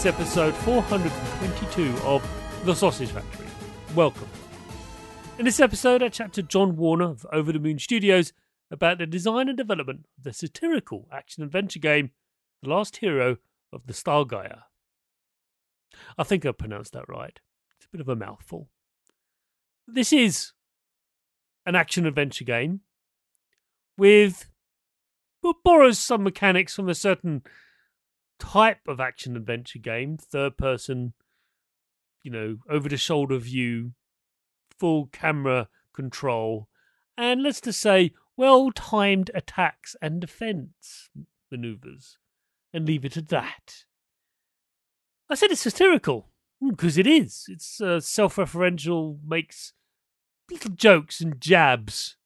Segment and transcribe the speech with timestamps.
[0.00, 2.26] Is episode 422 of
[2.64, 3.44] The Sausage Factory.
[3.94, 4.28] Welcome.
[5.38, 8.32] In this episode, I chat to John Warner of Over the Moon Studios
[8.70, 12.12] about the design and development of the satirical action adventure game
[12.62, 13.36] The Last Hero
[13.74, 14.62] of Nostalgaia.
[16.16, 17.38] I think I pronounced that right.
[17.76, 18.70] It's a bit of a mouthful.
[19.86, 20.52] This is
[21.66, 22.80] an action adventure game
[23.98, 24.48] with
[25.42, 27.42] well, borrows some mechanics from a certain
[28.40, 31.12] type of action adventure game, third person,
[32.22, 33.92] you know, over the shoulder view,
[34.76, 36.68] full camera control,
[37.16, 41.10] and let's just say well timed attacks and defense
[41.50, 42.18] maneuvers,
[42.72, 43.84] and leave it at that.
[45.28, 46.28] I said it's satirical
[46.66, 47.44] because it is.
[47.48, 49.74] It's uh, self referential, makes
[50.50, 52.16] little jokes and jabs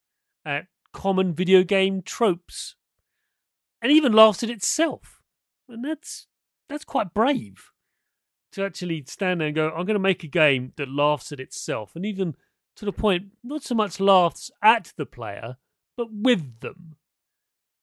[0.47, 2.77] at common video game tropes,
[3.83, 5.13] and even laughs at itself
[5.69, 6.26] and that's
[6.69, 7.70] that's quite brave
[8.52, 11.41] to actually stand there and go, I'm going to make a game that laughs at
[11.41, 12.36] itself, and even
[12.76, 15.56] to the point, not so much laughs at the player,
[15.97, 16.97] but with them.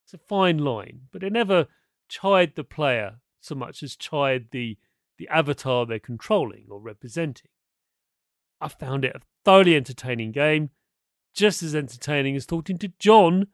[0.06, 1.68] It's a fine line, but it never
[2.10, 4.78] chide the player so much as chide the
[5.18, 7.52] the avatar they're controlling or representing.
[8.60, 10.72] I found it a thoroughly entertaining game,
[11.34, 13.48] just as entertaining as talking to John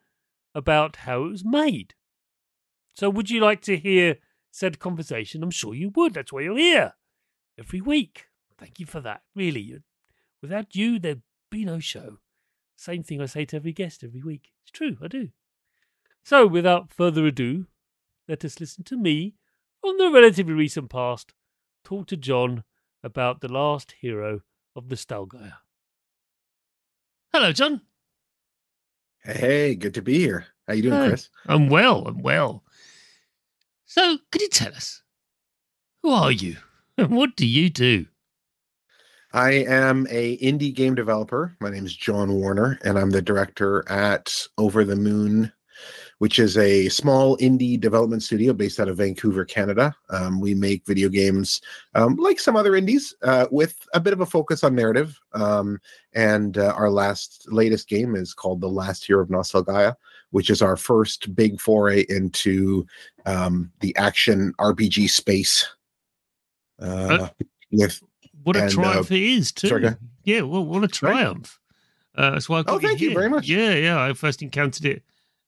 [0.54, 1.94] about how it was made.
[2.98, 4.16] So, would you like to hear
[4.50, 5.44] said conversation?
[5.44, 6.14] I'm sure you would.
[6.14, 6.94] That's why you're here
[7.56, 8.24] every week.
[8.58, 9.22] Thank you for that.
[9.36, 9.78] Really,
[10.42, 12.18] without you, there'd be no show.
[12.74, 14.50] Same thing I say to every guest every week.
[14.64, 15.28] It's true, I do.
[16.24, 17.66] So, without further ado,
[18.26, 19.36] let us listen to me
[19.80, 21.34] from the relatively recent past
[21.84, 22.64] talk to John
[23.04, 24.40] about the last hero
[24.74, 25.58] of Nostalgaia.
[27.32, 27.82] Hello, John.
[29.22, 30.46] Hey, good to be here.
[30.66, 31.08] How you doing, Hey.
[31.10, 31.30] Chris?
[31.46, 32.04] I'm well.
[32.08, 32.64] I'm well.
[33.90, 35.02] So, could you tell us
[36.02, 36.58] who are you
[36.98, 38.04] and what do you do?
[39.32, 41.56] I am a indie game developer.
[41.58, 45.50] My name is John Warner, and I'm the director at Over the Moon,
[46.18, 49.96] which is a small indie development studio based out of Vancouver, Canada.
[50.10, 51.62] Um, we make video games
[51.94, 55.18] um, like some other indies uh, with a bit of a focus on narrative.
[55.32, 55.80] Um,
[56.12, 59.96] and uh, our last latest game is called The Last Hero of Nostalgaia,
[60.30, 62.86] which is our first big foray into
[63.26, 65.66] um, the action RPG space.
[66.80, 67.28] Uh,
[67.70, 68.00] with
[68.44, 69.68] What a And, uh, triumph it is, too.
[69.68, 69.88] sorry,
[70.24, 71.58] yeah, well, what a triumph.
[72.14, 73.48] Uh, that's why I Oh, thank you very much.
[73.48, 74.02] Yeah, yeah.
[74.02, 75.02] I first encountered it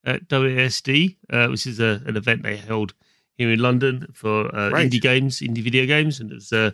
[0.04, 2.94] at WASD, uh, which is a, an event they held
[3.36, 4.90] here in London for uh, Right.
[4.90, 6.70] indie games, indie video games, and it was uh,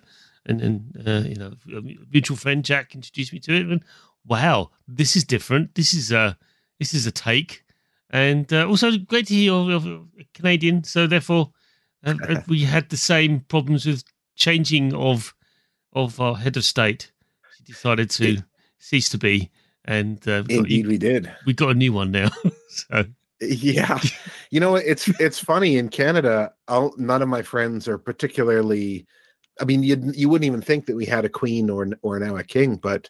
[0.46, 1.80] and and uh, you know a
[2.12, 3.82] mutual friend Jack introduced me to it, and
[4.26, 5.74] wow, this is different.
[5.74, 6.36] This is a
[6.78, 7.64] this is a take,
[8.10, 10.04] and uh, also great to hear you're, you're
[10.34, 10.84] Canadian.
[10.84, 11.50] So therefore,
[12.04, 14.04] uh, uh, we had the same problems with
[14.36, 15.34] changing of
[15.92, 17.10] of our head of state.
[17.56, 18.38] She decided to
[18.78, 19.50] cease to be,
[19.84, 21.32] and uh, we've got- indeed, we did.
[21.46, 22.30] we got a new one now.
[22.68, 23.04] so
[23.40, 23.98] Yeah,
[24.50, 26.52] you know it's it's funny in Canada.
[26.68, 29.06] All, none of my friends are particularly.
[29.60, 32.36] I mean, you you wouldn't even think that we had a queen or or now
[32.36, 33.08] a king, but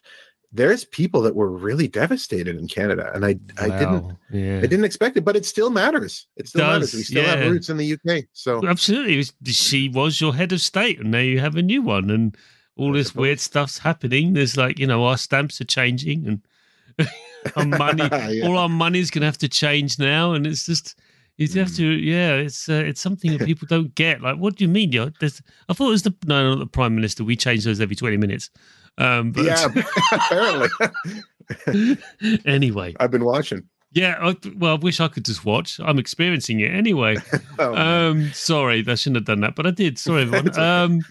[0.51, 4.57] there's people that were really devastated in Canada, and I I didn't Yeah.
[4.57, 6.27] I didn't expect it, but it still matters.
[6.37, 6.93] It still matters.
[6.93, 7.35] We still yeah.
[7.35, 8.25] have roots in the UK.
[8.33, 9.23] So Absolutely.
[9.51, 12.35] She was your head of state, and now you have a new one, and
[12.77, 14.33] all this weird stuff's happening.
[14.33, 17.07] There's like, you know, our stamps are changing, and
[17.55, 18.07] our money,
[18.37, 18.47] Yeah.
[18.47, 20.33] all our money's going to have to change now.
[20.33, 20.95] And it's just,
[21.37, 22.05] you have to, Mm.
[22.05, 24.21] yeah, it's uh, it's something that people don't get.
[24.21, 24.91] Like, what do you mean?
[24.91, 27.23] You're, I thought it was the, no, not the prime minister.
[27.23, 28.49] We change those every 20 minutes.
[28.97, 29.67] Um, but yeah,
[30.11, 31.97] apparently.
[32.45, 33.63] anyway, I've been watching.
[33.93, 35.79] yeah, I, well, I wish I could just watch.
[35.79, 37.17] I'm experiencing it anyway.
[37.59, 37.75] Oh.
[37.75, 39.97] Um, sorry, I shouldn't have done that, but I did.
[39.97, 40.51] Sorry, everyone.
[40.59, 41.01] Um,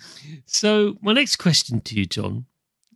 [0.47, 2.47] so my next question to you, John,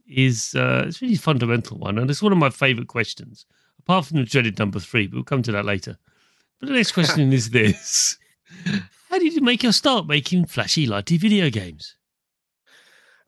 [0.06, 3.46] is uh, it's a really fundamental one, and it's one of my favourite questions,
[3.80, 5.08] apart from the dreaded number three.
[5.08, 5.98] But we'll come to that later.
[6.60, 8.18] But the next question is this:
[9.08, 11.96] How did you make your start making flashy, lighty video games?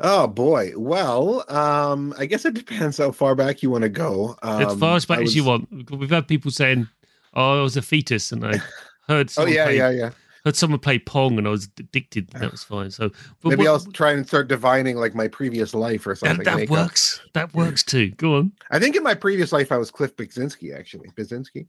[0.02, 0.72] Oh boy.
[0.76, 4.36] Well, um, I guess it depends how far back you want to go.
[4.42, 5.90] Um, as far as back I as you was- want.
[5.92, 6.88] We've had people saying,
[7.34, 8.56] "Oh, I was a fetus," and I
[9.08, 9.28] heard.
[9.28, 10.10] Oh Someone yeah, play, yeah, yeah.
[10.44, 12.28] Heard someone play Pong, and I was addicted.
[12.30, 12.90] That was fine.
[12.90, 13.10] So
[13.44, 16.38] Maybe what- I'll try and start divining like my previous life or something.
[16.44, 16.68] that, that up.
[16.68, 17.20] works.
[17.34, 18.10] That works too.
[18.10, 18.52] Go on.
[18.72, 20.76] I think in my previous life I was Cliff Bleszinski.
[20.76, 21.66] Actually, Bleszinski.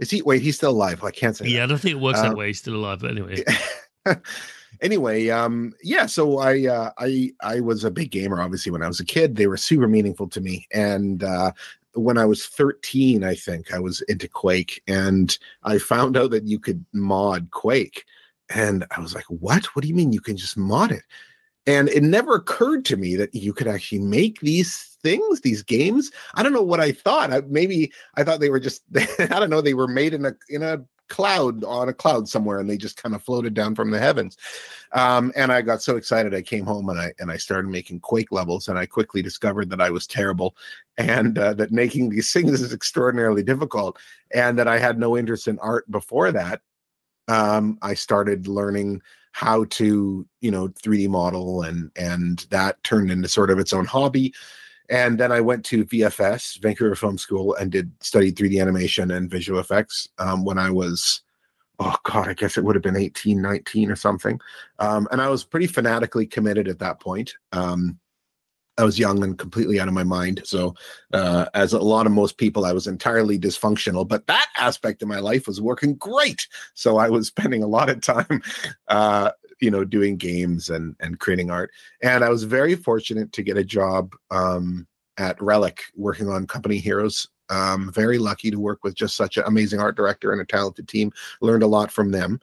[0.00, 0.22] Is he?
[0.22, 1.04] Wait, he's still alive.
[1.04, 1.44] I can't say.
[1.44, 1.50] that.
[1.52, 2.48] Yeah, I don't think it works that Um, way.
[2.48, 3.44] He's still alive, but anyway.
[4.80, 8.88] anyway um yeah so i uh i i was a big gamer obviously when i
[8.88, 9.36] was a kid.
[9.36, 11.52] They were super meaningful to me and uh
[11.94, 16.46] when i was 13 i think i was into quake and i found out that
[16.46, 18.04] you could mod quake
[18.54, 19.64] and i was like what?
[19.74, 21.02] What do you mean you can just mod it?
[21.68, 26.10] And it never occurred to me that you could actually make these things these games.
[26.34, 27.32] I don't know what i thought.
[27.32, 28.82] I, maybe i thought they were just
[29.18, 32.58] i don't know they were made in a in a cloud on a cloud somewhere
[32.58, 34.36] and they just kind of floated down from the heavens.
[34.92, 38.00] Um, and i got so excited i came home and i and i started making
[38.00, 40.56] quake levels and i quickly discovered that i was terrible
[40.96, 43.98] and uh, that making these things is extraordinarily difficult
[44.32, 46.60] and that i had no interest in art before that.
[47.28, 49.02] Um, i started learning
[49.32, 53.84] how to you know 3d model and and that turned into sort of its own
[53.84, 54.32] hobby
[54.88, 59.30] and then I went to VFS, Vancouver Film School, and did studied 3D animation and
[59.30, 61.22] visual effects um, when I was,
[61.78, 64.40] oh God, I guess it would have been 18, 19 or something.
[64.78, 67.34] Um, and I was pretty fanatically committed at that point.
[67.52, 67.98] Um,
[68.78, 70.42] I was young and completely out of my mind.
[70.44, 70.74] So,
[71.12, 75.08] uh, as a lot of most people, I was entirely dysfunctional, but that aspect of
[75.08, 76.46] my life was working great.
[76.74, 78.42] So I was spending a lot of time,
[78.88, 79.30] uh,
[79.60, 81.70] you know, doing games and and creating art.
[82.02, 84.86] And I was very fortunate to get a job um,
[85.18, 87.28] at Relic, working on Company Heroes.
[87.48, 90.88] Um, very lucky to work with just such an amazing art director and a talented
[90.88, 91.12] team.
[91.40, 92.40] Learned a lot from them.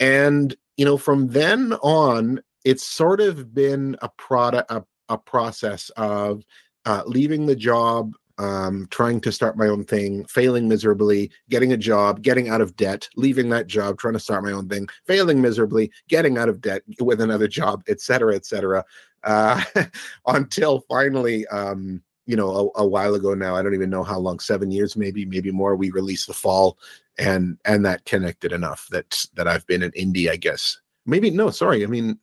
[0.00, 5.90] And you know, from then on, it's sort of been a product, a, a process
[5.96, 6.44] of
[6.84, 11.76] uh, leaving the job, um, trying to start my own thing, failing miserably, getting a
[11.76, 15.40] job, getting out of debt, leaving that job, trying to start my own thing, failing
[15.40, 18.84] miserably, getting out of debt with another job, et cetera, et cetera,
[19.24, 19.62] uh,
[20.26, 24.18] until finally, um, you know, a, a while ago now, I don't even know how
[24.18, 25.74] long, seven years, maybe, maybe more.
[25.74, 26.78] We released the fall,
[27.18, 30.80] and and that connected enough that that I've been an indie, I guess.
[31.04, 31.82] Maybe no, sorry.
[31.82, 32.18] I mean,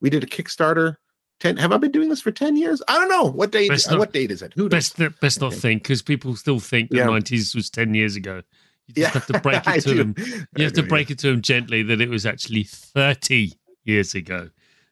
[0.00, 0.96] we did a Kickstarter.
[1.42, 1.56] Ten?
[1.56, 2.80] Have I been doing this for ten years?
[2.86, 3.24] I don't know.
[3.24, 3.68] What date?
[3.68, 4.52] Best uh, not- what date is it?
[4.54, 4.70] Who knows?
[4.92, 7.06] Best best not think because people still think the Yeah.
[7.06, 8.42] nineties was ten years ago.
[8.86, 10.14] You just have to break it to them.
[10.18, 13.52] I You have to break it to them gently that it was actually thirty
[13.84, 14.50] years ago.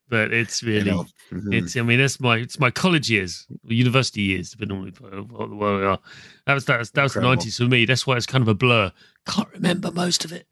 [0.09, 0.69] But it's yeah.
[0.69, 1.07] I really know.
[1.33, 1.55] Mhm.
[1.55, 5.85] it's I mean that's my it's my college years, university years, depending on where we
[5.85, 6.01] are.
[6.47, 7.85] That was that was, that was the nineties for me.
[7.85, 8.91] That's why it's kind of a blur.
[9.27, 10.49] Can't remember most of it.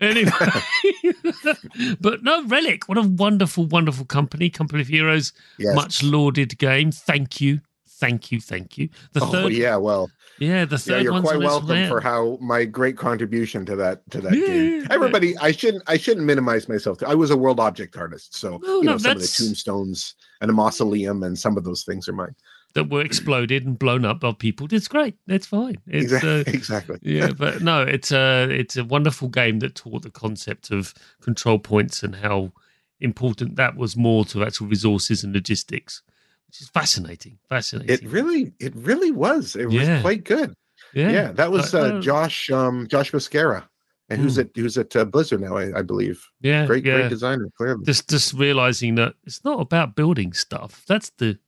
[0.00, 0.30] Anyway,
[2.00, 2.88] but no relic.
[2.88, 4.50] What a wonderful, wonderful company.
[4.50, 5.74] Company of Heroes, Yes.
[5.74, 6.90] much lauded game.
[6.90, 8.88] Thank you, thank you, thank you.
[9.12, 12.38] The oh third, yeah, well, yeah, the yeah, third you're one's quite welcome for how
[12.40, 14.80] my great contribution to that to that Yeah, game.
[14.80, 14.86] yeah.
[14.90, 17.02] Everybody, I shouldn't I shouldn't minimize myself.
[17.04, 20.14] I was a world object artist, so No, you no, know some of the tombstones
[20.40, 22.34] and a mausoleum and some of those things are mine.
[22.74, 24.66] That were exploded and blown up by people.
[24.70, 25.14] It's great.
[25.28, 25.76] It's fine.
[25.86, 26.30] It's exactly.
[26.40, 26.98] uh, exactly.
[27.02, 31.58] yeah, but no, it's a it's a wonderful game that taught the concept of control
[31.58, 32.52] points and how
[33.00, 36.02] important that was more to actual resources and logistics,
[36.48, 37.38] which is fascinating.
[37.48, 37.94] Fascinating.
[37.94, 39.54] It really, it really was.
[39.56, 39.94] It Yeah.
[39.94, 40.54] was quite good.
[40.94, 43.68] yeah, Yeah, that was Uh, uh, uh, Josh, um, Josh Mosqueira,
[44.08, 44.40] and who's Hmm.
[44.42, 46.24] at who's at uh, Blizzard now, I, I believe.
[46.40, 46.94] yeah, Great, yeah.
[46.98, 47.84] great designer, clearly.
[47.84, 50.84] Just just realizing that it's not about building stuff.
[50.88, 51.38] That's the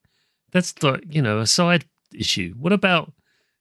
[0.53, 1.85] that's the you know a side
[2.15, 2.55] issue.
[2.59, 3.12] What about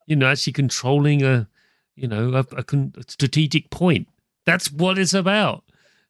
[0.07, 1.47] you know actually controlling a
[1.95, 4.07] you know a, a, con- a strategic point?
[4.45, 5.63] That's what it's about.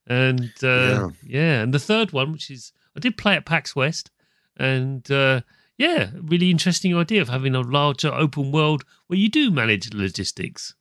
[0.08, 1.10] And uh, yeah.
[1.24, 1.62] Yeah.
[1.64, 4.12] and the third one, which is I did play at PAX West,
[4.58, 5.42] and uh,
[5.78, 10.76] yeah, really interesting idea of having a larger open world where you do manage logistics.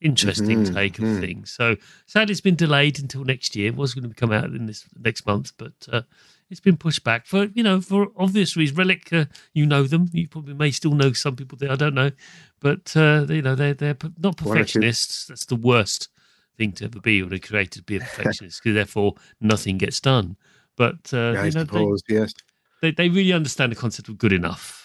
[0.00, 1.20] Interesting Mhm, take of mhm.
[1.20, 1.50] things.
[1.52, 1.76] So
[2.06, 3.68] sadly, it's been delayed until next year.
[3.68, 6.02] It was going to come out in this next month, but uh,
[6.50, 8.78] it's been pushed back for you know for obvious reasons.
[8.78, 10.08] Relic, uh, you know them.
[10.12, 11.72] You probably may still know some people there.
[11.72, 12.10] I don't know,
[12.60, 14.44] but uh, you know they're they're not One or two.
[14.44, 15.26] perfectionists.
[15.26, 16.08] That's the worst
[16.56, 20.00] thing to ever be, or a creator to be a perfectionist, because therefore nothing gets
[20.00, 20.36] done.
[20.76, 22.32] But uh, you know, they, yes.
[22.82, 24.82] they they really understand the concept of good enough.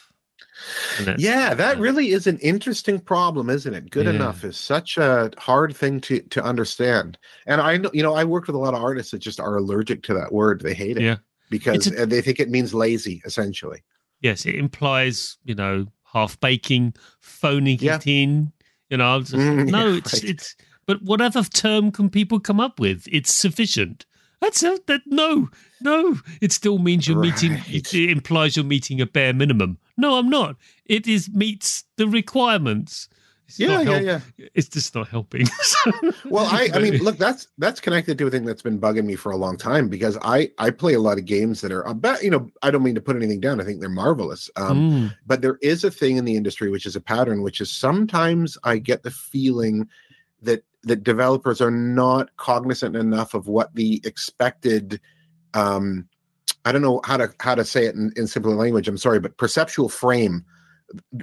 [1.17, 3.89] Yeah, that uh, really is an interesting problem, isn't it?
[3.89, 4.13] Good Yeah.
[4.13, 7.17] enough is such a hard thing to to understand.
[7.47, 9.57] And I know, you know, I worked with a lot of artists that just are
[9.57, 10.61] allergic to that word.
[10.61, 11.17] They hate it Yeah.
[11.51, 13.83] Because a- uh, they think it means lazy, essentially.
[14.21, 17.97] yes, it implies you know half baking, phoning Yeah.
[17.97, 18.51] it in.
[18.89, 20.23] You know, just- Mm, no, yeah, it's right.
[20.23, 20.55] it's.
[20.87, 23.07] But what other term can people come up with?
[23.11, 24.05] It's sufficient.
[24.41, 25.01] That's a, that.
[25.05, 25.49] No,
[25.81, 26.17] no.
[26.41, 27.51] It still means you're meeting.
[27.53, 27.69] Right.
[27.73, 29.77] It, it implies you're meeting a bare minimum.
[29.97, 30.55] No, I'm not.
[30.85, 33.07] It is meets the requirements.
[33.51, 34.47] It's Yeah, yeah, help- yeah.
[34.53, 35.47] It's just not helping.
[36.25, 39.15] Well, I, I mean, look, that's that's connected to a thing that's been bugging me
[39.15, 42.23] for a long time because I I play a lot of games that are about,
[42.23, 43.59] you know, I don't mean to put anything down.
[43.59, 44.49] I think they're marvelous.
[44.55, 47.61] Um, Mm, but there is a thing in the industry which is a pattern which
[47.61, 49.87] is sometimes i get the feeling
[50.41, 54.99] that that developers are not cognizant enough of what the expected
[55.53, 56.07] um
[56.65, 59.19] i don't know how to how to say it in, in simpler language i'm sorry
[59.19, 60.43] but perceptual frame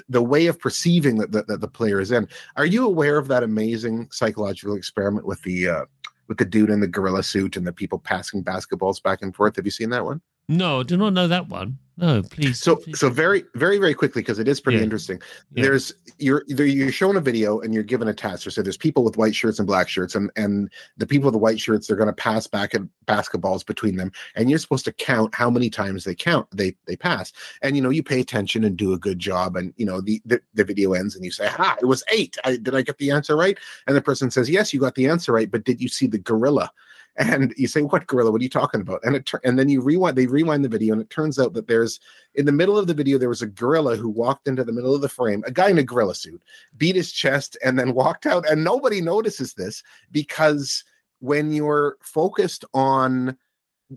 [0.08, 2.28] the way of perceiving that, that, that the player is in.
[2.56, 5.84] Are you aware of that amazing psychological experiment with the uh
[6.28, 9.56] with the dude in the gorilla suit and the people passing basketballs back and forth?
[9.56, 11.78] Have you seen that one no, I do not know that one.
[12.00, 12.60] No, please.
[12.60, 13.00] so please.
[13.00, 14.84] so very very very quickly because it is pretty Yeah.
[14.84, 15.20] interesting
[15.52, 15.64] Yeah.
[15.64, 19.02] there's you're there- you're shown a video and you're given a task so there's people
[19.02, 21.96] with white shirts and black shirts and and the people with the white shirts they're
[21.96, 25.68] going to pass back at basketballs between them and you're supposed to count how many
[25.68, 28.98] times they count they they pass and you know you pay attention and do a
[28.98, 31.86] good job and you know the the, the video ends and you say ha it
[31.86, 34.78] was eight I, did i get the answer right and the person says yes you
[34.78, 36.70] got the answer right but did you see the gorilla
[37.18, 38.30] and you say what gorilla?
[38.30, 39.00] What are you talking about?
[39.02, 41.52] And it tur- and then you rewind they rewind the video and it turns out
[41.54, 41.98] that there's
[42.34, 44.94] in the middle of the video there was a gorilla who walked into the middle
[44.94, 46.40] of the frame a guy in a gorilla suit
[46.76, 48.48] beat his chest and then walked out.
[48.48, 49.82] And nobody notices this
[50.12, 50.84] because
[51.18, 53.36] when you're focused on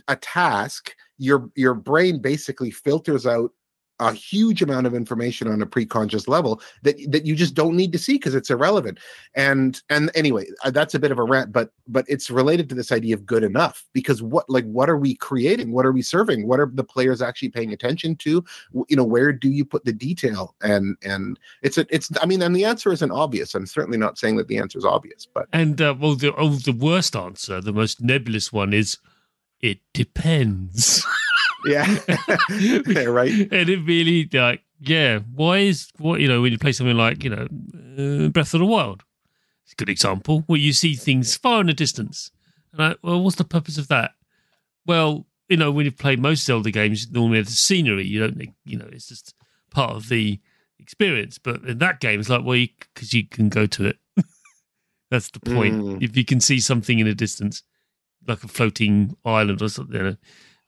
[0.07, 3.51] a task your your brain basically filters out
[4.01, 7.93] a huge amount of information on a preconscious level that that you just don't need
[7.93, 9.00] to see because it's irrelevant.
[9.36, 12.75] And and anyway uh, that's a bit of a rant but but it's related to
[12.75, 15.72] this idea of good enough because what like what are we creating?
[15.72, 16.48] What are we serving?
[16.48, 18.43] What are the players actually paying attention to?
[18.89, 20.55] You know where do you put the detail?
[20.62, 23.55] And and it's a it's i mean and the answer isn't obvious.
[23.55, 26.50] I'm certainly not saying that the answer is obvious but And uh, well, the oh,
[26.50, 28.98] the worst answer, the most nebulous one is,
[29.60, 31.05] it depends.
[31.65, 31.97] yeah
[32.49, 35.19] Yeah, right And it really like, yeah.
[35.33, 37.47] Why is what you know when you play something like you know
[38.25, 39.03] uh, Breath of the Wild?
[39.63, 42.31] It's a good example where you see things far in the distance.
[42.71, 44.11] And like, well, what's the purpose of that?
[44.85, 48.05] Well, you know, when you play most Zelda games, normally it's scenery.
[48.05, 49.33] You don't, you know, it's just
[49.69, 50.39] part of the
[50.79, 51.37] experience.
[51.37, 53.97] But in that game, it's like, well, because you, can go to it.
[55.11, 55.75] That's the point.
[55.75, 56.03] Mm.
[56.03, 57.63] If you can see something in the distance,
[58.27, 60.17] like a floating island or something, you know,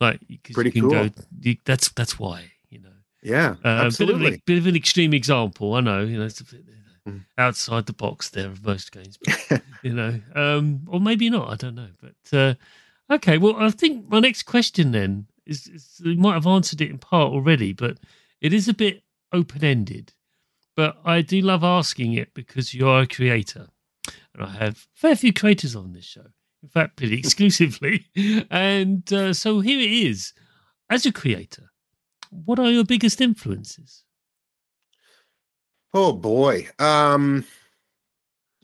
[0.04, 0.20] like
[0.54, 1.10] Pretty you can go.
[1.10, 1.26] cool.
[1.42, 2.52] You, that's that's why.
[2.70, 5.74] You know, yeah uh, bit, of an, absolutely bit of an extreme example.
[5.76, 6.02] I know.
[6.02, 6.66] You know, it's a bit,
[7.06, 7.26] Mm.
[7.38, 9.18] outside the box there of most games.
[9.18, 11.50] But, you know, um, or maybe not.
[11.50, 11.90] I don't know.
[12.00, 12.54] But uh,
[13.16, 16.90] okay, well, I think my next question then is, is you might have answered it
[16.90, 17.98] in part already, but
[18.40, 20.14] it is a bit open ended.
[20.78, 23.68] But I do love asking it because you are a creator,
[24.34, 26.28] and I have a fair few creators on this show.
[26.64, 28.06] In fact, pretty exclusively.
[28.50, 30.34] And uh, so here it is.
[30.90, 31.72] As a creator,
[32.30, 34.04] what are your biggest influences?
[35.94, 36.68] Oh boy.
[36.80, 37.46] Um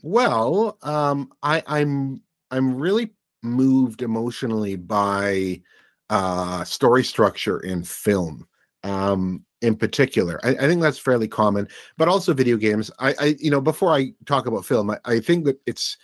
[0.02, 3.12] well, um I I'm I'm really
[3.44, 5.62] moved emotionally by
[6.10, 8.48] uh story structure in film.
[8.84, 10.40] Um in particular.
[10.44, 12.90] I, I think that's fairly common, but also video games.
[13.00, 15.98] I, I you know, before I talk about film, I, I think that it's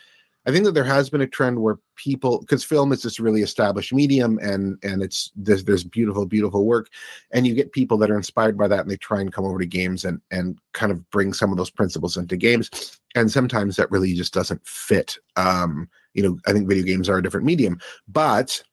[0.45, 3.41] I think that there has been a trend where people because film is this really
[3.41, 6.89] established medium and and it's there's there's beautiful, beautiful work
[7.31, 9.59] and you get people that are inspired by that and they try and come over
[9.59, 12.99] to games and and kind of bring some of those principles into games.
[13.15, 17.17] And sometimes that really just doesn't fit um you know i think video games are
[17.17, 18.63] a different medium but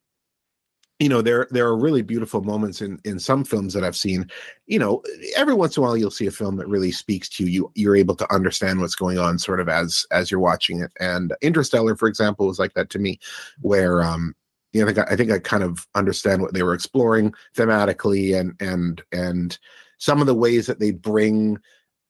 [1.03, 4.31] you know there there are really beautiful moments in in some films that i've seen.
[4.67, 5.03] You know
[5.35, 7.51] every once in a while you'll see a film that really speaks to you.
[7.51, 10.93] You you're able to understand what's going on sort of as as you're watching it.
[11.01, 13.19] And interstellar for example was like that to me
[13.61, 14.35] where um
[14.73, 17.35] you know, I think I, I think I kind of understand what they were exploring
[17.57, 19.59] thematically and and and
[19.99, 21.59] some of the ways that they bring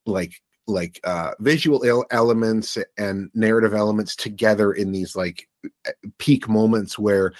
[0.04, 0.34] like
[0.66, 5.48] like uh visual el- elements and narrative elements together in these like
[6.18, 7.32] peak moments where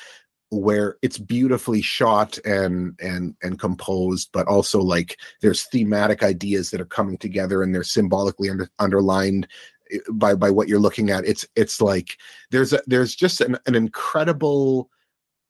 [0.52, 6.80] where it's beautifully shot and and and composed but also like there's thematic ideas that
[6.80, 9.48] are coming together and they're symbolically under, underlined
[9.90, 11.24] eh, by by what you're looking at.
[11.24, 12.18] It's it's like
[12.50, 14.90] there's a there's just an, an incredible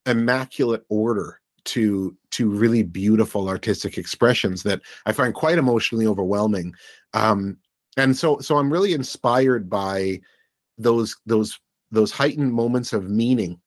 [0.07, 6.75] immaculate order to to really beautiful artistic expressions that i find quite emotionally overwhelming.
[7.13, 7.57] Um
[7.97, 10.21] and so so i'm really inspired by
[10.79, 11.59] those those
[11.91, 13.61] those heightened moments of meaning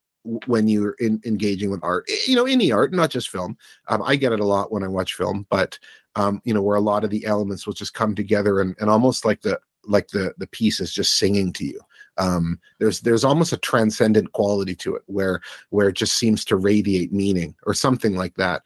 [0.48, 3.58] when you're in, engaging with art you know any art not just film.
[3.88, 5.78] Um, i get it a lot when i watch film but
[6.18, 8.90] um, you know where a lot of the elements will just come together and, and
[8.90, 11.80] almost like the like the the piece is just singing to you.
[12.18, 16.56] Um, there's there's almost a transcendent quality to it where where it just seems to
[16.56, 18.64] radiate meaning or something like that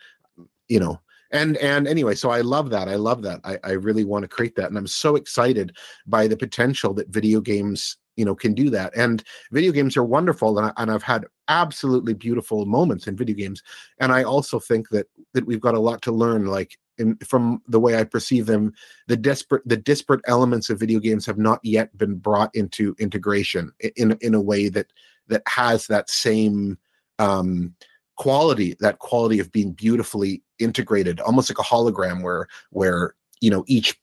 [0.70, 1.01] you know.
[1.32, 3.42] And and anyway so i love that i love that.
[3.44, 7.10] I, I really want to create that and i'm so excited by the potential that
[7.10, 8.95] video games you know can do that.
[8.95, 13.35] And video games are wonderful and, I, and i've had absolutely beautiful moments in video
[13.35, 13.63] games.
[13.99, 17.61] And i also think that that we've got a lot to learn like in, from
[17.67, 18.73] the way i perceive them
[19.07, 23.71] the desperate the disparate elements of video games have not yet been brought into integration
[23.95, 24.88] in in a way that
[25.27, 26.77] that has that same
[27.19, 27.73] um
[28.17, 33.63] quality that quality of being beautifully integrated almost like a hologram where where you know
[33.67, 33.97] each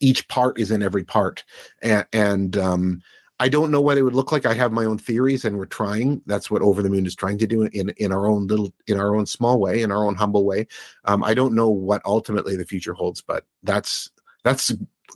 [0.00, 1.44] each part is in every part.
[1.82, 3.02] And, and um
[3.40, 4.44] I don't know what it would look like.
[4.44, 6.20] I have my own theories, and we're trying.
[6.26, 9.00] That's what Over the Moon is trying to do in in our own little, in
[9.00, 10.66] our own small way, in our own humble way.
[11.06, 14.10] Um, I don't know what ultimately the future holds, but that's
[14.44, 14.72] that's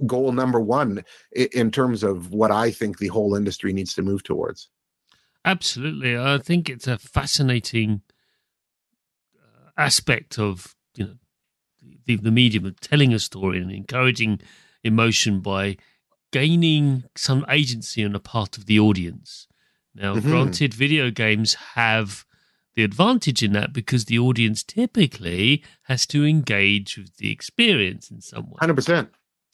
[0.06, 4.22] goal number one in terms of what I think the whole industry needs to move
[4.22, 4.70] towards.
[5.44, 8.00] Absolutely, I think it's a fascinating
[9.36, 11.14] uh, aspect of you know
[12.06, 14.40] the, the medium of telling a story and encouraging
[14.82, 15.76] emotion by
[16.34, 19.46] gaining some agency on the part of the audience.
[19.94, 20.28] Now, mm-hmm.
[20.28, 22.26] granted, video games have
[22.74, 28.20] the advantage in that because the audience typically has to engage with the experience in
[28.20, 28.56] some way.
[28.58, 29.10] Hundred percent.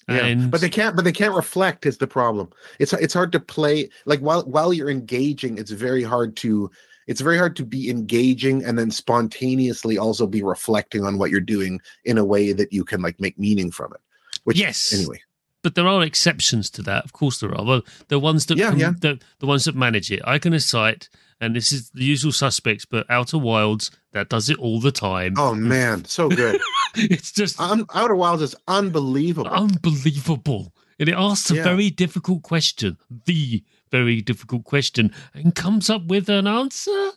[0.08, 0.34] Yeah.
[0.48, 0.96] But they can't.
[0.96, 1.84] But they can't reflect.
[1.84, 2.48] Is the problem?
[2.78, 3.90] It's it's hard to play.
[4.06, 6.70] Like while while you're engaging, it's very hard to
[7.06, 11.40] it's very hard to be engaging and then spontaneously also be reflecting on what you're
[11.40, 14.00] doing in a way that you can like make meaning from it.
[14.44, 15.20] Which yes, anyway
[15.62, 17.04] but there are exceptions to that.
[17.04, 17.64] Of course, there are.
[17.64, 18.92] Well, the ones that yeah, yeah.
[18.98, 20.20] The, the ones that manage it.
[20.24, 21.08] I can cite,
[21.40, 25.34] and this is the usual suspects, but Outer Wilds that does it all the time.
[25.36, 26.60] Oh man, so good!
[26.94, 31.62] it's just um, Outer Wilds is unbelievable, unbelievable, and it asks a yeah.
[31.64, 32.96] very difficult question,
[33.26, 37.10] the very difficult question, and comes up with an answer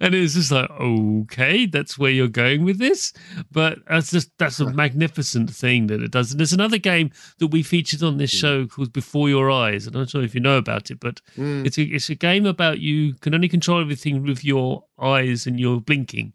[0.00, 3.12] and it's just like okay that's where you're going with this.
[3.50, 6.30] But that's just that's a magnificent thing that it does.
[6.30, 8.38] And there's another game that we featured on this hmm.
[8.38, 9.86] show called before your eyes.
[9.86, 11.66] And i'm not sure if you know about it but mm.
[11.66, 15.58] it's a it's a game about you can only control everything with your eyes and
[15.58, 16.32] your blinking.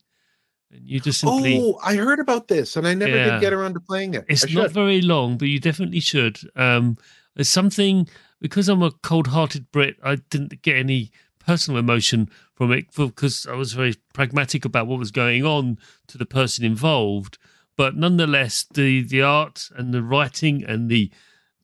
[0.72, 3.32] And you just simply oh i heard about this and i never yeah.
[3.32, 4.26] did get around to playing it.
[4.28, 6.40] It's not very long but you definitely should.
[6.56, 6.98] Um
[7.36, 8.08] there's something
[8.40, 11.12] because i'm a cold-hearted brit i didn't get any
[11.46, 15.78] personal emotion from it because I was very pragmatic about what was going on
[16.08, 17.38] to the person involved.
[17.76, 21.12] But nonetheless, the the art and the writing and the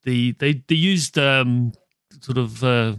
[0.03, 1.73] the they they used um,
[2.21, 2.95] sort of uh,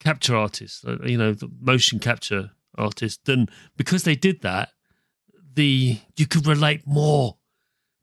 [0.00, 4.70] capture artists, uh, you know, the motion capture artists, and because they did that,
[5.54, 7.36] the you could relate more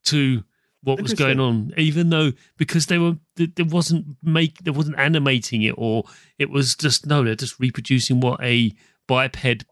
[0.06, 0.44] to
[0.86, 5.64] what was going on, even though because they were there wasn't make there wasn't animating
[5.64, 6.04] it or
[6.38, 8.72] it was just no, they're just reproducing what a
[9.08, 9.66] biped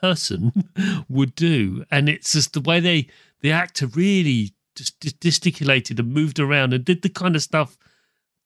[0.00, 0.52] person
[1.08, 3.06] would do, and it's just the way they
[3.40, 7.78] the actor really just gesticulated and moved around and did the kind of stuff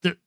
[0.03, 0.18] that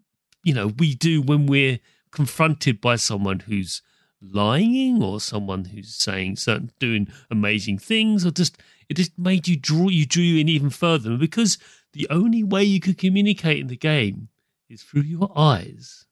[0.43, 1.79] you know we do when we're
[2.11, 3.83] confronted by someone who's
[4.21, 8.57] lying or someone who's saying certain doing amazing things or just
[8.89, 11.57] it just made you draw you drew you in even further because
[11.93, 14.29] the only way you could communicate in the game
[14.69, 16.05] is through your eyes.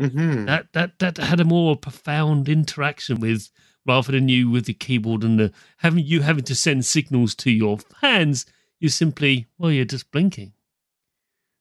[0.00, 0.44] Mm-hmm.
[0.44, 3.50] That that that had a more profound interaction with
[3.86, 7.50] rather than you with the keyboard and the having you having to send signals to
[7.50, 8.46] your hands.
[8.78, 10.52] You simply well, you're just blinking.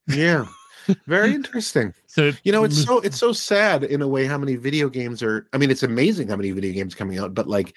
[0.08, 0.46] Yeah.
[1.08, 1.94] Very interesting.
[2.06, 5.22] so you know, it's so it's so sad in a way how many video games
[5.22, 5.48] are.
[5.54, 7.74] I mean, it's amazing how many video games coming out, but like,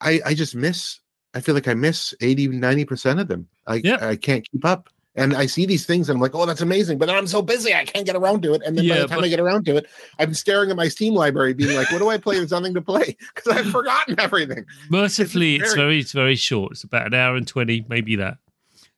[0.00, 1.00] I I just miss.
[1.34, 3.48] I feel like I miss 80, 90 percent of them.
[3.66, 3.98] I yeah.
[4.00, 4.88] I can't keep up.
[5.14, 6.96] And I see these things and I'm like, oh, that's amazing.
[6.96, 8.62] But then I'm so busy, I can't get around to it.
[8.64, 9.24] And then yeah, by the time but...
[9.26, 9.86] I get around to it,
[10.18, 12.36] I'm staring at my Steam library, being like, what do I play?
[12.36, 14.64] There's nothing to play because I've forgotten everything.
[14.88, 15.74] Mercifully, it's very...
[15.74, 16.72] it's very, it's very short.
[16.72, 18.38] It's about an hour and 20, maybe that.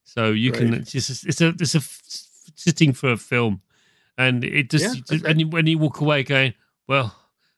[0.04, 2.00] So you can it's just it's a it's a f-
[2.54, 3.62] sitting for a film,
[4.16, 6.54] and it just, Yeah, just- and when you walk away going,
[6.86, 7.16] well,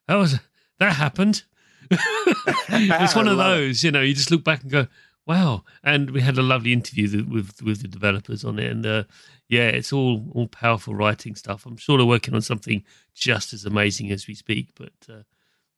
[0.08, 0.38] that was
[0.78, 1.42] that happened.
[2.68, 3.60] it's one of love it.
[3.60, 4.00] those, you know.
[4.00, 4.86] You just look back and go,
[5.26, 5.64] wow.
[5.82, 9.04] And we had a lovely interview with with the developers on it, and uh,
[9.48, 11.66] yeah, it's all all powerful writing stuff.
[11.66, 14.92] I'm sure they're working on something just as amazing as we speak, but.
[15.08, 15.22] Uh,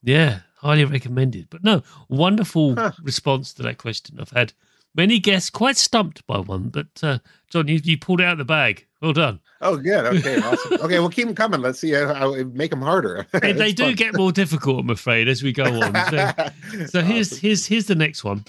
[0.01, 1.49] yeah, highly recommended.
[1.51, 2.92] But no, wonderful Huh.
[3.03, 4.21] response to that question.
[4.21, 4.53] I've had
[4.98, 8.38] many guests quite stumped by one, but uh, John, you, you pulled it out of
[8.38, 8.87] the bag.
[9.00, 9.40] Well done.
[9.62, 10.04] Oh, good.
[10.06, 10.74] Okay, awesome.
[10.82, 11.61] Okay, well, keep them coming.
[11.62, 13.26] Let's see how, how make them harder.
[13.42, 13.94] And they do fun.
[13.94, 15.94] get more difficult, I'm afraid, as we go on.
[16.11, 16.32] So,
[16.87, 17.38] so here's Awesome.
[17.38, 18.44] here's here's the next one.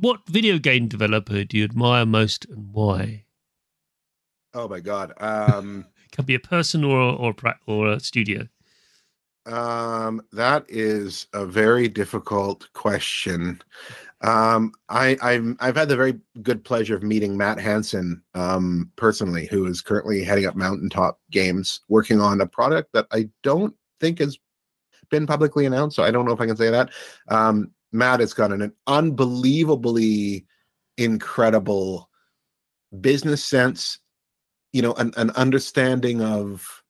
[0.00, 3.24] What video game developer do you admire most and why?
[4.54, 5.12] Oh my god.
[5.18, 7.34] Um, Can be a person or or
[7.66, 8.46] or a studio.
[9.46, 13.62] um, that is a very difficult question.
[14.22, 19.46] Um, I, I'm I've had the very good pleasure of meeting Matt Hansen um, personally,
[19.46, 24.18] who is currently heading up Mountaintop Games, working on a product that I don't think
[24.20, 24.38] has
[25.10, 25.96] been publicly announced.
[25.96, 26.90] So I don't know if I can say that.
[27.28, 30.46] Um, Matt has got an unbelievably
[30.96, 32.08] incredible
[33.00, 33.98] business sense,
[34.72, 36.82] you know, an, an understanding of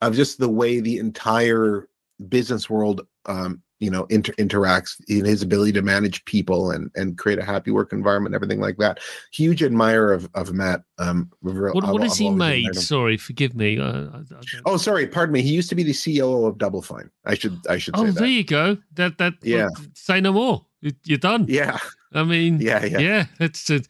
[0.00, 1.88] of just the way the entire
[2.28, 7.18] business world um you know inter- interacts in his ability to manage people and and
[7.18, 8.98] create a happy work environment everything like that
[9.32, 12.74] huge admirer of of matt um What, I've- what has I've he made?
[12.74, 13.78] Sorry, forgive me.
[13.78, 16.56] Uh, I, I don't- oh sorry pardon me he used to be the ceo of
[16.58, 18.78] double fine i should i should Oh, there you go.
[18.94, 19.68] That that Yeah.
[19.94, 20.64] Say no more.
[20.80, 21.44] You- You're done.
[21.48, 21.78] yeah
[22.12, 23.26] I mean, yeah yeah yeah.
[23.40, 23.80] It's a,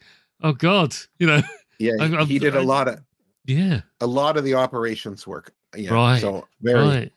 [0.42, 1.42] oh god, you know,
[1.78, 3.00] yeah I- he- did a I- lot of
[3.46, 7.12] yeah, a lot of the operations work yeah Right, so very right.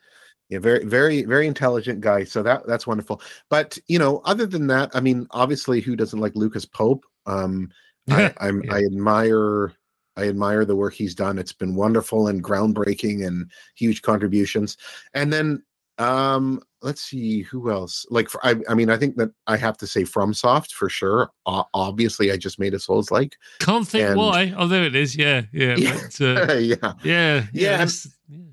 [0.49, 4.67] Yeah very very very intelligent guy so that that's wonderful but you know other than
[4.67, 7.69] that i mean obviously who doesn't like lucas pope um
[8.09, 8.75] I, I'm yeah.
[8.75, 9.73] I admire
[10.15, 11.37] I admire the work he's done.
[11.37, 14.77] It's been wonderful and groundbreaking and huge contributions.
[15.13, 15.61] And then
[15.99, 18.05] um let's see who else.
[18.09, 21.29] Like for, I I mean I think that I have to say FromSoft for sure.
[21.45, 23.37] Obviously I just made a Souls like.
[23.59, 24.53] Can't think and- why.
[24.57, 25.15] Oh, there it is.
[25.15, 25.99] Yeah, yeah, Yeah.
[26.17, 26.93] but, uh, yeah.
[27.03, 27.85] yeah, yeah.
[28.31, 28.45] Yeah,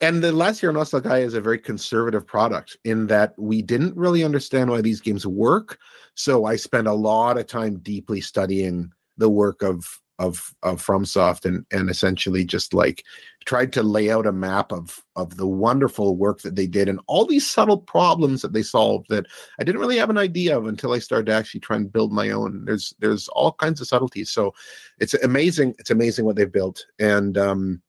[0.00, 4.24] and- the Last Year Nostalgaia is a very conservative product in that we didn't really
[4.24, 5.78] understand why these games work.
[6.14, 11.44] So I spent a lot of time deeply studying the work of of of FromSoft
[11.44, 13.04] and and essentially just like
[13.44, 17.00] tried to lay out a map of of the wonderful work that they did and
[17.06, 19.26] all these subtle problems that they solved that
[19.60, 22.12] I didn't really have an idea of until I started to actually try and build
[22.12, 22.64] my own.
[22.64, 24.30] There's there's all kinds of subtleties.
[24.30, 24.54] So
[24.98, 25.74] it's amazing.
[25.78, 26.84] It's amazing what they've built.
[26.98, 27.80] And um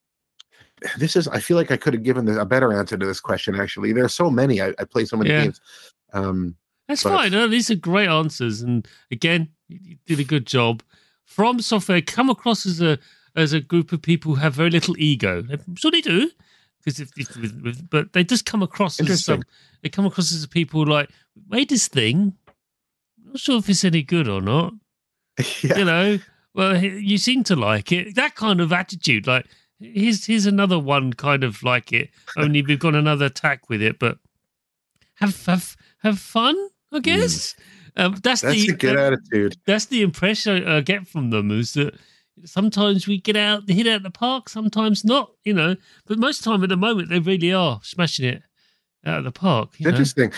[0.98, 3.56] this is i feel like i could have given a better answer to this question
[3.56, 5.44] actually there are so many i, I play so many Yeah.
[5.44, 5.62] games
[6.14, 6.56] um
[6.88, 7.32] That's But- fine.
[7.32, 10.82] No, these are great answers, and again, you did a good job.
[11.26, 12.98] From software, come across as a
[13.36, 15.44] as a group of people who have very little ego.
[15.52, 16.32] I'm sure they do,
[16.80, 19.44] because if, if with, with, but they just come across as some.
[19.84, 21.10] They come across as people like
[21.48, 22.34] made this thing.
[23.24, 24.74] Not sure if it's any good or not.
[25.62, 26.20] yeah You know,
[26.56, 28.16] well, you seem to like it.
[28.16, 29.46] That kind of attitude, like
[29.80, 32.10] here's here's another one kind of like it.
[32.38, 34.18] Only we've got another tack with it, but
[35.16, 36.56] have have have fun.
[36.92, 37.56] I guess
[37.98, 38.48] um, that's, Hmm.
[38.48, 41.74] that's the a good that- attitude that's the impression I, I get from them is
[41.74, 41.96] that
[42.46, 45.32] sometimes we get out hit out the park, sometimes not.
[45.44, 48.44] You know, but most of the time at the moment they really are smashing it
[49.06, 49.70] out of the park.
[49.78, 49.90] You know?
[49.92, 50.32] interesting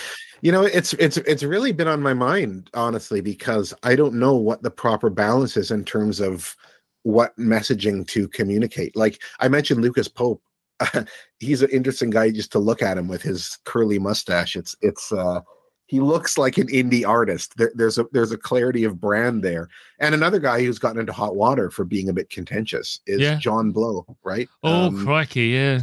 [0.43, 4.35] you know it's it's it's really been on my mind honestly because i don't know
[4.35, 6.55] what the proper balance is in terms of
[7.03, 10.41] what messaging to communicate like i mentioned lucas pope
[11.39, 15.11] he's an interesting guy just to look at him with his curly mustache it's it's
[15.11, 15.39] uh
[15.87, 19.67] he looks like an indie artist there, there's a there's a clarity of brand there
[19.99, 23.37] and another guy who's gotten into hot water for being a bit contentious is Yeah.
[23.39, 25.81] john blow right Oh Um, crikey, yeah.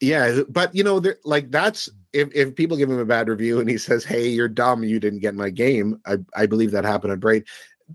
[0.00, 3.68] yeah, but you know, like that's if if people give him a bad review and
[3.68, 7.12] he says, "Hey, you're dumb, you didn't get my game," I I believe that happened
[7.12, 7.44] at Braid.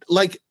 [0.10, 0.42] Like,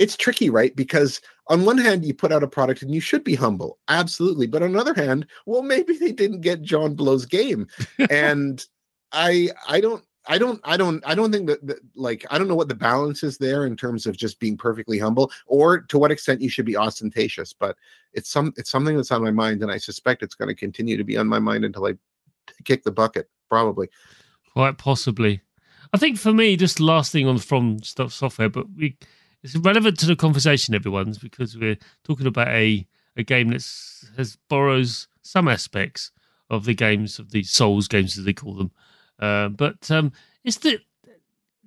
[0.00, 0.74] it's tricky, right?
[0.74, 4.46] Because on one hand, you put out a product and you should be humble, absolutely.
[4.46, 7.68] But on the other hand, well, maybe they didn't get John Blow's game,
[8.10, 8.66] and
[9.12, 10.02] I I don't.
[10.26, 12.74] I don't, I don't, I don't think that, that, like, I don't know what the
[12.74, 16.50] balance is there in terms of just being perfectly humble, or to what extent you
[16.50, 17.54] should be ostentatious.
[17.54, 17.74] But
[18.12, 20.98] it's some, it's something that's on my mind, and I suspect it's going to continue
[20.98, 21.94] to be on my mind until I
[22.64, 23.88] kick the bucket, probably.
[24.52, 25.40] Quite possibly.
[25.94, 28.98] I think for me, just last thing on from stuff software, but we
[29.42, 33.64] it's relevant to the conversation, everyone's because we're talking about a a game that
[34.16, 36.10] has borrows some aspects
[36.48, 38.70] of the games of the Souls games as they call them,
[39.18, 40.12] uh, but um,
[40.44, 40.80] it's the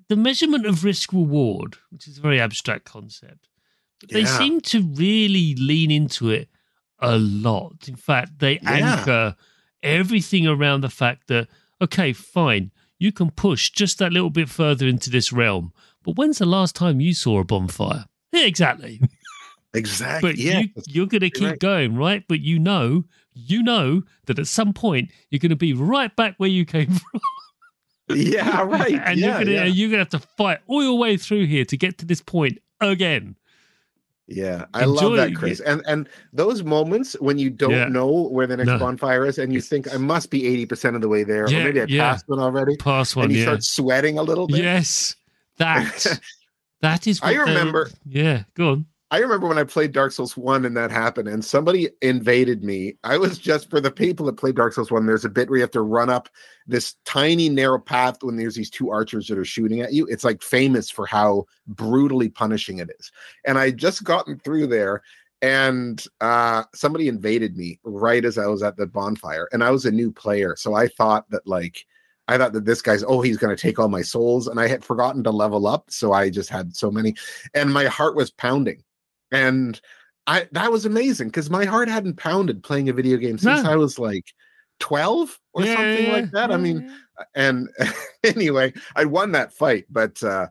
[0.09, 3.47] the measurement of risk reward, which is a very abstract concept.
[4.12, 4.38] They Yeah.
[4.38, 6.49] seem to really lean into it
[6.99, 7.88] a lot.
[7.88, 8.97] In fact, they Yeah.
[8.97, 9.36] anchor
[9.81, 11.47] everything around the fact that,
[11.81, 15.73] okay, fine, you can push just that little bit further into this realm.
[16.04, 18.06] But when's the last time you saw a bonfire?
[18.32, 19.02] Yeah, exactly.
[19.74, 20.30] Exactly.
[20.32, 20.60] But yeah.
[20.60, 21.60] you, you're going to keep right.
[21.60, 22.24] going, right?
[22.28, 26.36] But you know, you know that at some point you're going to be right back
[26.38, 27.22] where you came from.
[28.10, 28.62] yeah.
[28.62, 28.94] Right.
[28.94, 29.63] and yeah, you're gonna yeah.
[29.63, 32.60] you're gonna have to fight all your way through here to get to this point
[32.82, 33.36] again.
[34.28, 35.36] Yeah, I Enjoy love that.
[35.36, 35.60] Chris.
[35.62, 37.88] And and those moments when you don't Yeah.
[37.88, 38.78] know where the next No.
[38.78, 41.60] bonfire is, and you think I must be eighty percent of the way there, Yeah,
[41.60, 42.12] or maybe I yeah.
[42.12, 44.58] passed one already, Pass one, and you start sweating a little bit.
[44.63, 45.16] Yes,
[45.58, 46.20] that
[46.82, 47.20] that is.
[47.24, 48.86] I remember- yeah, go on.
[49.12, 52.98] I remember when I played Dark Souls one and that happened, and somebody invaded me.
[53.04, 55.06] I was just for the people that played Dark Souls one.
[55.06, 56.30] There's a bit where you have to run up
[56.66, 60.08] this tiny narrow path when there's these two archers that are shooting at you.
[60.08, 63.12] It's like famous for how brutally punishing it is.
[63.46, 65.04] And I just gotten through there,
[65.44, 69.86] and uh, somebody invaded me right as I was at the bonfire, and I was
[69.86, 71.86] a new player, so I thought that like.
[72.27, 74.67] I thought that this guy's oh he's going to take all my souls and I
[74.67, 77.15] had forgotten to level up so I just had so many
[77.53, 78.83] and my heart was pounding
[79.31, 79.79] and
[80.27, 83.71] I that was amazing because my heart hadn't pounded playing a video game since No.
[83.71, 84.25] I was like
[84.79, 86.51] 12 or Yeah, something yeah, like that.
[86.51, 86.91] I mean,
[87.36, 87.69] and
[88.23, 90.47] anyway, I won that fight, but uh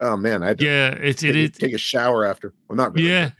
[0.00, 2.54] oh man, I yeah, it's it take, take a shower after.
[2.68, 3.08] Well, not really.
[3.08, 3.30] Yeah,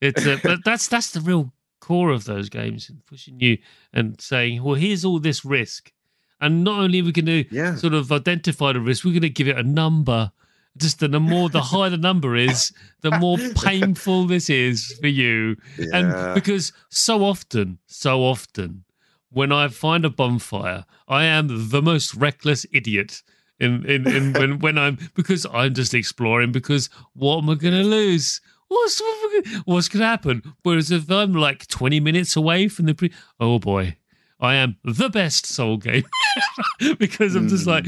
[0.00, 3.58] it's uh, but that's that's the real core of those games, and pushing you
[3.92, 5.92] and saying, well, here's all this risk,
[6.40, 7.74] and not only are we going to uh, Yeah.
[7.76, 10.32] sort of identify the risk, we're going to give it a number.
[10.76, 12.72] Just the, the more the higher the number is,
[13.02, 15.56] the more painful this is for you.
[15.78, 15.86] Yeah.
[15.92, 18.84] And because so often, so often,
[19.30, 23.22] when I find a bonfire, I am the most reckless idiot.
[23.58, 27.82] In, in, in when, when I'm because I'm just exploring because what am I gonna
[27.82, 28.40] lose?
[28.68, 29.02] What's
[29.66, 30.42] what's gonna happen?
[30.62, 33.96] Whereas if I'm like 20 minutes away from the pre oh boy,
[34.40, 36.04] I am the best soul game
[36.98, 37.86] because I'm just like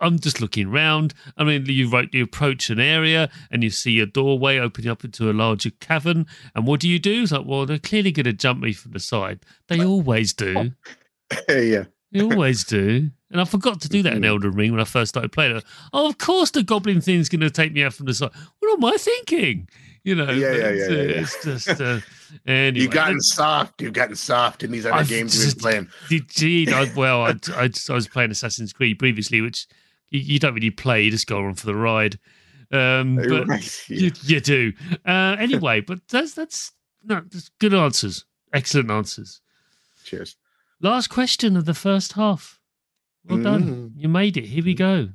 [0.00, 1.14] I'm just looking around.
[1.36, 5.04] I mean, you right, you approach an area and you see a doorway opening up
[5.04, 7.22] into a larger cavern, and what do you do?
[7.22, 9.40] It's like, well, they're clearly going to jump me from the side.
[9.68, 10.72] They always do.
[11.48, 11.84] yeah.
[12.12, 13.10] They always do.
[13.30, 14.26] And I forgot to do that in Mhm.
[14.28, 15.64] Elden Ring when I first started playing it.
[15.92, 18.30] Oh, of course the goblin thing's going to take me out from the side.
[18.60, 19.68] What am I thinking?
[20.04, 22.00] You know, Yeah, yeah, it's, yeah, uh, yeah, it's just uh,
[22.46, 22.82] anyway.
[22.82, 23.80] You've gotten soft.
[23.80, 25.88] You've gotten soft in these other games you've just- been playing.
[26.10, 29.66] Indeed, I, well, I, I, I was playing Assassin's Creed previously, which
[30.10, 32.18] you, you don't really play; you just go on for the ride.
[32.70, 34.72] Um, but you, you do
[35.06, 35.80] uh, anyway.
[35.80, 39.40] But that's that's no, that's good answers, excellent answers.
[40.04, 40.36] Cheers.
[40.80, 42.60] Last question of the first half.
[43.26, 43.92] Well done, Mm.
[43.96, 44.44] you made it.
[44.44, 45.08] Here we go.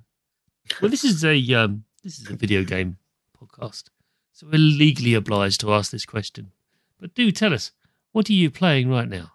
[0.82, 2.98] Well, this is a um, this is a video game
[3.40, 3.84] podcast,
[4.40, 6.54] so we're legally obliged to ask this question.
[6.98, 7.74] But do tell us,
[8.14, 9.34] what are you playing right now?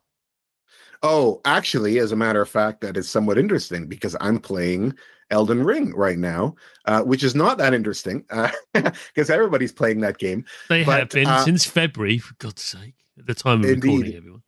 [1.03, 4.95] Oh, actually, as a matter of fact, that is somewhat interesting because I'm playing
[5.29, 6.55] Elden Ring right now,
[6.87, 8.25] uh, which is not that interesting
[8.73, 10.47] because everybody's playing that game.
[10.71, 12.95] They But, have been uh, since February, for God's sake.
[13.19, 14.43] At the time of recording, everyone.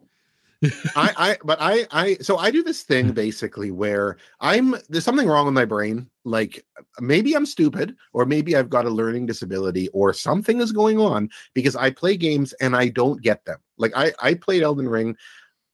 [0.96, 3.14] I, I, but I, I, so I do this thing mm.
[3.14, 6.08] basically where I'm there's something wrong with my brain.
[6.24, 6.64] Like
[7.00, 11.28] maybe I'm stupid, or maybe I've got a learning disability, or something is going on
[11.54, 13.58] because I play games and I don't get them.
[13.78, 15.16] Like I, I played Elden Ring.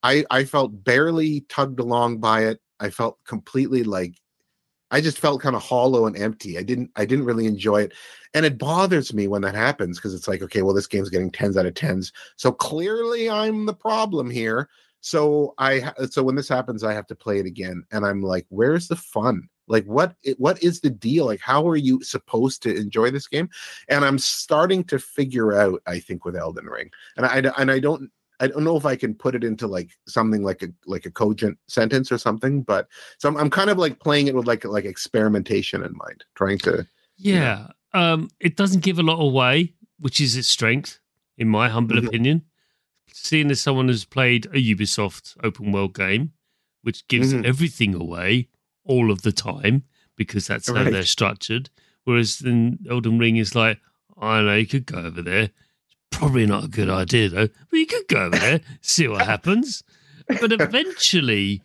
[0.03, 2.59] I, I felt barely tugged along by it.
[2.79, 4.15] I felt completely like
[4.93, 6.55] I just felt kind of hollow and empty.
[6.59, 7.93] I didn't I didn't really enjoy it.
[8.35, 11.31] And it bothers me when that happens because it's like, okay, well, this game's getting
[11.31, 12.13] tens out of tens.
[12.35, 14.69] So clearly I'm the problem here.
[15.01, 17.83] So I so when this happens, I have to play it again.
[17.91, 19.49] And I'm like, where's the fun?
[19.67, 21.25] Like what what is the deal?
[21.25, 23.49] Like how are you supposed to enjoy this game?
[23.89, 26.91] And I'm starting to figure out, I think, with Elden Ring.
[27.17, 29.91] And I and I don't I don't know if I can put it into like
[30.07, 32.87] something like a like a cogent sentence or something, but
[33.19, 36.57] so I'm, I'm kind of like playing it with like like experimentation in mind, trying
[36.59, 36.85] to
[37.17, 37.67] Yeah.
[37.93, 40.99] Um, it doesn't give a lot away, which is its strength,
[41.37, 42.07] in my humble Mhm.
[42.07, 42.41] opinion.
[43.11, 46.33] Seeing as someone who's played a Ubisoft open world game,
[46.81, 47.45] which gives Mhm.
[47.45, 48.49] everything away
[48.83, 49.83] all of the time
[50.15, 51.69] because that's how they're structured.
[52.03, 53.79] Whereas then Elden Ring is like,
[54.19, 55.51] I know you could go over there.
[56.13, 59.83] Probably not a good idea though, but you could go over there, see what happens.
[60.27, 61.61] But eventually,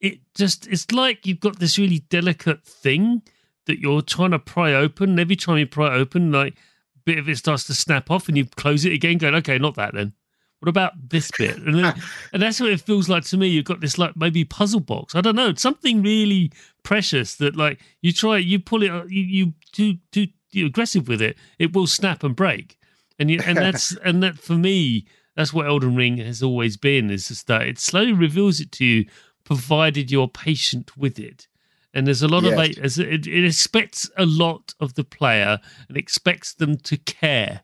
[0.00, 3.22] it just it's like you've got this really delicate thing
[3.66, 5.10] that you're trying to pry open.
[5.10, 8.26] And every time you pry open, like a bit of it starts to snap off,
[8.26, 10.14] and you close it again, going, "Okay, not that then."
[10.60, 11.56] What about this bit?
[11.56, 11.94] And then,
[12.32, 13.48] and that's what it feels like to me.
[13.48, 15.14] You've got this like maybe puzzle box.
[15.14, 19.22] I don't know, it's something really precious that like you try, you pull it, you
[19.22, 22.76] you too too you aggressive with it, it will snap and break.
[23.20, 25.06] And you and that's and that for me
[25.36, 28.84] that's what Elden Ring has always been is just that it slowly reveals it to
[28.84, 29.04] you,
[29.44, 31.46] provided you're patient with it.
[31.94, 32.98] And there's a lot Yes.
[32.98, 37.62] of it, it expects a lot of the player and expects them to care,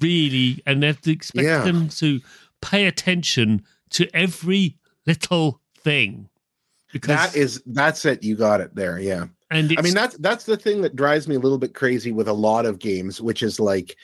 [0.00, 1.64] really, and they have to expect Yeah.
[1.64, 2.20] them to
[2.60, 4.76] pay attention to every
[5.06, 6.28] little thing.
[6.92, 8.22] Because That is that's it.
[8.22, 8.98] You got it there.
[8.98, 9.26] Yeah.
[9.50, 12.28] and I mean that's that's the thing that drives me a little bit crazy with
[12.28, 13.96] a lot of games, which is like,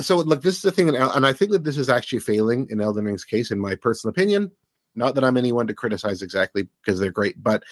[0.00, 2.66] so look, this is the thing, in and I think that this is actually failing
[2.70, 4.50] in Elden Ring's case, in my personal opinion.
[4.94, 7.62] Not that I'm anyone to criticize exactly because they're great, but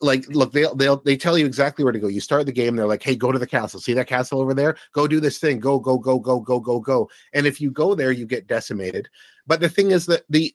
[0.00, 2.06] like, look, they'll they'll they tell you exactly where to go.
[2.06, 3.80] You start the game, they're like, hey, go to the castle.
[3.80, 4.76] See that castle over there?
[4.92, 5.58] Go do this thing.
[5.58, 7.10] Go go go go go go go.
[7.32, 9.08] And if you go there, you get decimated.
[9.46, 10.54] But the thing is that the,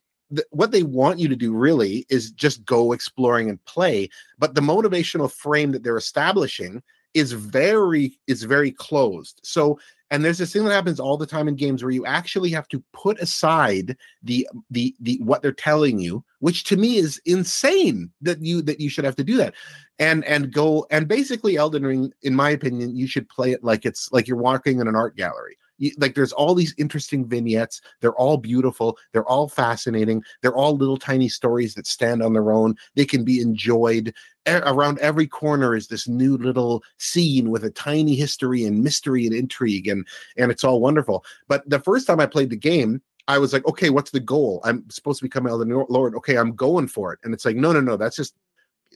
[0.52, 4.62] what they want you to do really is just go exploring and play but the
[4.62, 6.82] motivational frame that they're establishing
[7.14, 9.40] is very is very closed.
[9.44, 9.80] So
[10.12, 12.68] and there's this thing that happens all the time in games where you actually have
[12.68, 18.12] to put aside the the the what they're telling you which to me is insane
[18.22, 19.54] that you that you should have to do that.
[20.00, 23.86] And and go and basically elden ring in my opinion you should play it like
[23.86, 25.58] it's like you're walking in an art gallery
[25.98, 27.82] like there's all these interesting vignettes.
[28.00, 28.98] They're all beautiful.
[29.12, 30.24] They're all fascinating.
[30.42, 32.76] They're all little tiny stories that stand on their own.
[32.96, 34.14] They can be enjoyed.
[34.46, 39.34] Around every corner is this new little scene with a tiny history and mystery and
[39.34, 40.06] intrigue and
[40.38, 41.24] and it's all wonderful.
[41.48, 44.60] But the first time i played the game i was like okay what's the goal?
[44.66, 46.16] I'm supposed to become elden lord.
[46.16, 47.20] Okay i'm going for it.
[47.24, 47.96] And it's like no no no.
[47.96, 48.36] That's just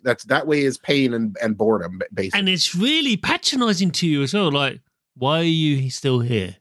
[0.04, 4.24] that's that way is pain and, and boredom basically and it's really patronizing to you
[4.24, 4.52] as well.
[4.52, 4.82] Like,
[5.16, 6.58] why are you still here?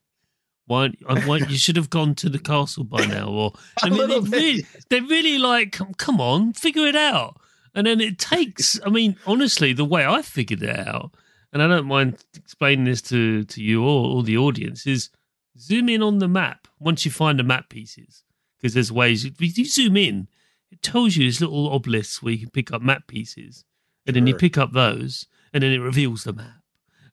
[0.67, 3.53] Why, I want you should have gone to the castle by now, or
[3.83, 7.41] I mean, they really, they're really like, come, come on, figure it out.
[7.75, 8.81] And then it takes.
[8.85, 11.15] I mean, honestly, the way I figured it out,
[11.53, 15.11] and I don't mind explaining this to to you or, or the audience, is
[15.59, 18.25] zoom in on the map once you find the map pieces,
[18.57, 19.25] because there's ways.
[19.25, 20.29] If you zoom in,
[20.71, 23.65] it tells you these little obelisks where you can pick up map pieces,
[24.07, 26.63] and then you pick up those, and then it reveals the map,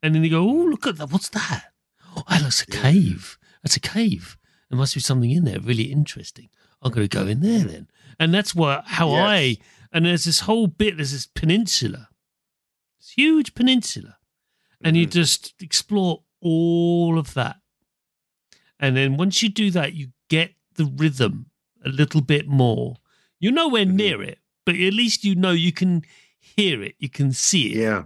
[0.02, 1.74] and then you go, oh, look at that, what's that?
[2.16, 2.82] Oh, that looks a Yeah.
[2.82, 3.38] cave.
[3.63, 4.38] That's a cave.
[4.69, 6.49] There must be something in there really interesting.
[6.82, 7.88] I'm going to go in there then.
[8.19, 9.30] And that's what how Yes.
[9.30, 9.58] I
[9.91, 10.97] and there's this whole bit.
[10.97, 12.10] There's this peninsula,
[12.99, 14.17] this huge peninsula,
[14.84, 15.12] and you Mhm.
[15.12, 17.58] just explore all of that.
[18.80, 21.52] And then once you do that, you get the rhythm
[21.86, 22.97] a little bit more.
[23.39, 23.93] You're nowhere Mhm.
[23.93, 26.04] near it, but at least you know you can
[26.39, 28.04] hear it, you can see it, yeah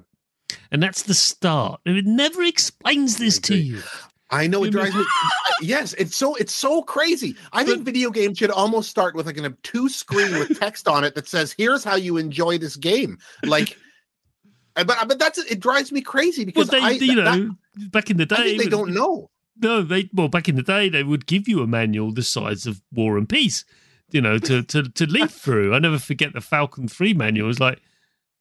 [0.71, 1.81] and that's the start.
[1.85, 3.81] It never explains this to you.
[4.29, 5.05] I know it drives me.
[5.61, 7.35] yes, it's so it's so crazy.
[7.53, 11.03] I think video games should almost start with like an obtuse screen with text on
[11.03, 13.77] it that says, "Here's how you enjoy this game." Like,
[14.75, 15.59] uh, but but that's it.
[15.59, 17.51] Drives me crazy Well, because they, I, you that- know,
[17.91, 19.29] back in the day, they don't know.
[19.59, 22.65] No, they well back in the day they would give you a manual the size
[22.67, 23.63] of War and Peace,
[24.11, 25.73] you know, to to to leaf through.
[25.73, 27.49] I never forget the Falcon Three manual.
[27.49, 27.81] It's like,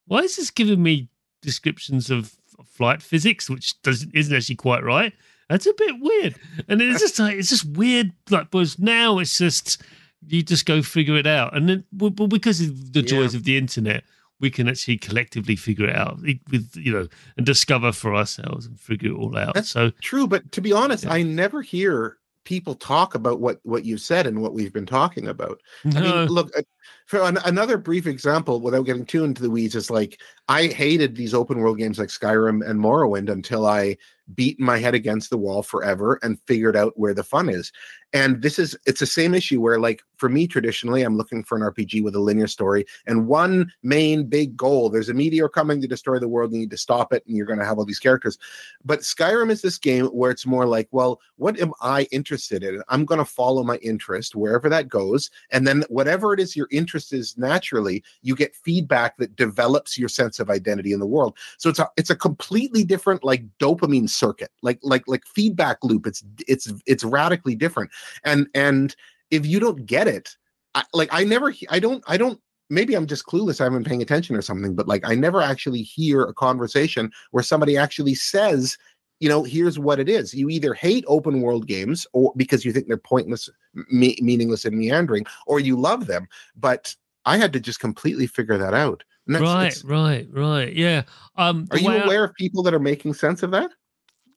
[0.07, 1.09] why is this giving me
[1.42, 2.35] descriptions of
[2.66, 5.12] flight physics, which doesn't isn't actually quite right?
[5.48, 6.35] That's a bit weird.
[6.68, 8.12] And it's just like it's just weird.
[8.30, 9.82] Like, but now it's just
[10.26, 13.38] you just go figure it out, and then well, because of the joys Yeah.
[13.38, 14.04] of the internet.
[14.38, 18.78] We can actually collectively figure it out with you know and discover for ourselves and
[18.78, 19.54] figure it all out.
[19.54, 21.14] That's so True, but to be honest, Yeah.
[21.14, 25.26] I never hear people talk about what what you said and what we've been talking
[25.28, 25.62] about.
[25.87, 26.61] I mean, look, uh,
[27.06, 31.16] for an, another brief example, without getting too into the weeds, is like I hated
[31.16, 33.96] these open world games like Skyrim and Morrowind until I
[34.35, 37.73] beat my head against the wall forever and figured out where the fun is.
[38.12, 41.57] And this is it's the same issue where, like, for me, traditionally, I'm looking for
[41.57, 44.88] an RPG with a linear story and one main big goal.
[44.88, 46.53] There's a meteor coming to destroy the world.
[46.53, 48.38] You need to stop it, and you're going to have all these characters.
[48.85, 52.83] But Skyrim is this game where it's more like, well, what am I interested in?
[52.88, 55.31] I'm going to follow my interest wherever that goes.
[55.51, 60.09] And then whatever it is your interest is naturally, you get feedback that develops your
[60.09, 61.37] sense of identity in the world.
[61.59, 66.07] So it's a it's a completely different like dopamine circuit, like like like feedback loop.
[66.07, 67.90] It's it's it's radically different.
[68.25, 68.95] And and
[69.31, 70.37] if you don't get it,
[70.75, 72.40] I, like I never I don't I don't
[72.71, 73.61] maybe I'm just clueless.
[73.61, 77.11] I haven't been paying attention or something, but like I never actually hear a conversation
[77.30, 78.76] where somebody actually says,
[79.20, 80.35] you know, here's what it is.
[80.35, 83.49] You either hate open world games or because you think they're pointless,
[83.91, 86.26] me- meaningless, and meandering, or you love them.
[86.57, 89.03] But I had to just completely figure that out.
[89.28, 90.72] Right, right, right.
[90.72, 91.03] Yeah.
[91.37, 93.70] Um, Are you way I- aware of people that are making sense of that?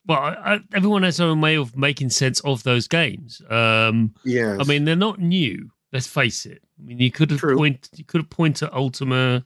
[0.05, 3.41] Well, I, everyone has their own way of making sense of those games.
[3.49, 4.57] Um, Yeah.
[4.59, 5.69] I mean, they're not new.
[5.91, 6.61] Let's face it.
[6.79, 7.57] I mean, you could have True.
[7.57, 9.45] point, you could have pointed to Ultima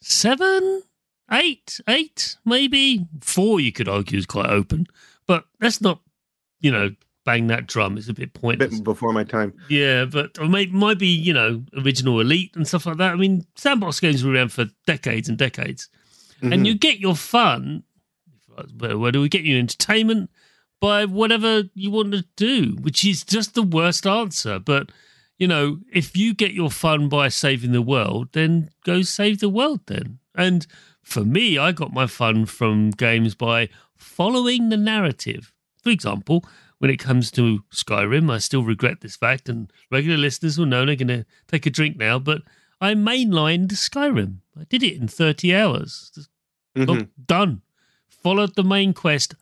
[0.00, 0.82] seven,
[1.30, 3.60] eight, eight, maybe four.
[3.60, 4.86] You could argue is quite open,
[5.26, 6.00] but let's not
[6.60, 6.90] you know,
[7.26, 7.98] bang that drum.
[7.98, 8.70] It's a bit A pointless.
[8.76, 9.52] bit before my time.
[9.68, 13.12] Yeah, but or may, might be you know original elite and stuff like that.
[13.12, 15.88] I mean, sandbox games were around for decades and decades,
[16.40, 16.66] and Mhm.
[16.66, 17.82] you get your fun.
[18.78, 20.30] Where do we get you entertainment
[20.80, 24.58] by whatever you want to do, which is just the worst answer.
[24.58, 24.90] But
[25.38, 29.48] you know, if you get your fun by saving the world, then go save the
[29.48, 29.80] world.
[29.86, 30.66] Then, and
[31.02, 35.52] for me, I got my fun from games by following the narrative.
[35.82, 36.44] For example,
[36.78, 40.84] when it comes to Skyrim, I still regret this fact, and regular listeners will know
[40.84, 42.42] they're going to take a drink now, but
[42.80, 44.38] I mainlined Skyrim.
[44.58, 46.28] I did it in 30 hours.
[46.76, 46.86] Mhm.
[46.86, 47.62] Look, done.
[48.24, 49.34] Followed the main quest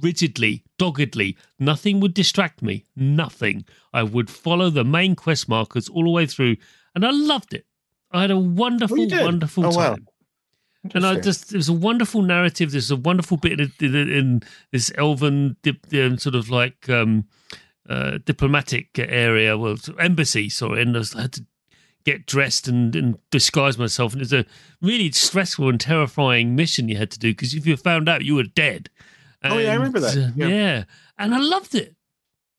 [0.00, 1.36] rigidly, doggedly.
[1.58, 2.86] Nothing would distract me.
[2.96, 3.64] Nothing.
[3.92, 6.56] I would follow the main quest markers all the way through,
[6.94, 7.66] and I loved it.
[8.10, 9.22] I had a wonderful, you did?
[9.22, 9.94] wonderful Oh, wow.
[9.94, 10.08] time.
[10.94, 12.72] And I just, it was a wonderful narrative.
[12.72, 17.28] There's a wonderful bit in, in, in this elven dip, um, sort of like um,
[17.88, 20.82] uh, diplomatic area, well, embassy, sorry.
[20.82, 21.46] And I had to
[22.04, 24.12] get dressed and, and disguise myself.
[24.12, 24.46] And it was a
[24.80, 28.34] really stressful and terrifying mission you had to do because if you found out, you
[28.34, 28.90] were dead.
[29.44, 30.16] Oh, yeah, I remember that.
[30.16, 30.46] uh, Yeah.
[30.46, 30.84] yeah.
[31.18, 31.94] And I loved it.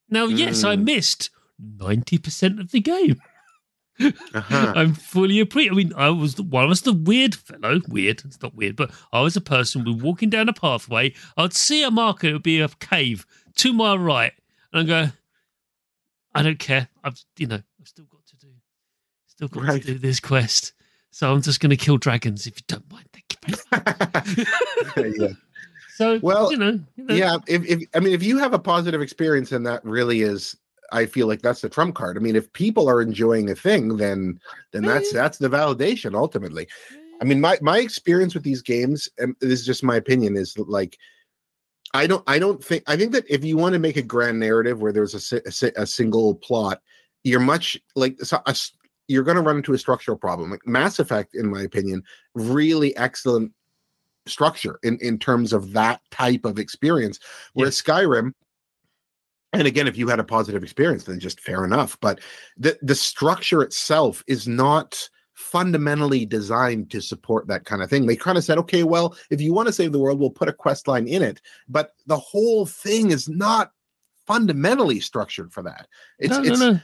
[0.09, 0.83] Now, yes, I Mm.
[0.83, 1.29] missed
[1.61, 3.21] 90% of the game.
[3.99, 4.73] Uh-huh.
[4.75, 5.71] I'm fully appreciate.
[5.71, 7.79] I mean, I was the, well, I was the weird fellow.
[7.87, 11.13] Weird, it's not weird, but I was a person who walking down a pathway.
[11.37, 12.27] I'd see a marker.
[12.27, 13.25] It would be a cave
[13.57, 14.33] to my right,
[14.73, 15.11] and I go,
[16.35, 16.87] I don't care.
[17.03, 18.12] I've you know, I've still got to do,
[19.35, 19.81] still got Right.
[19.81, 20.73] to do this quest.
[21.11, 23.05] So I'm just going to kill dragons if you don't mind.
[23.13, 23.55] Thank you
[24.95, 25.17] very much.
[25.19, 25.27] yeah.
[25.95, 28.57] So Well, you know, you know, yeah if, if i mean if you have a
[28.57, 30.57] positive experience and that really is
[30.91, 33.95] i feel like that's the trump card i mean if people are enjoying a thing
[33.95, 34.39] then
[34.71, 36.67] then that's that's the validation ultimately
[37.21, 40.57] i mean my my experience with these games and this is just my opinion is
[40.57, 40.97] like
[41.93, 44.39] i don't i don't think i think that if you want to make a grand
[44.39, 46.81] narrative where there's a, a, a single plot
[47.23, 48.55] you're much like so a
[49.07, 50.51] you're going to run into a structural problem.
[50.51, 53.51] Like mass effect in my opinion really excellent
[54.25, 57.19] structure in in terms of that type of experience
[57.51, 58.31] whereas skyrim
[59.51, 62.21] and again if you had a positive experience then just fair enough but
[62.55, 68.05] the the structure itself is not fundamentally designed to support that kind of thing.
[68.05, 70.47] They kind of said okay well if you want to save the world we'll put
[70.47, 73.71] a quest line in it but the whole thing is not
[74.25, 75.87] fundamentally structured for that.
[76.19, 76.79] It's no, it's no,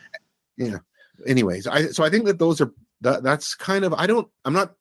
[0.57, 0.79] no.
[1.27, 4.53] Anyways i so i think that those are that, that's kind of i don't i'm
[4.53, 4.75] not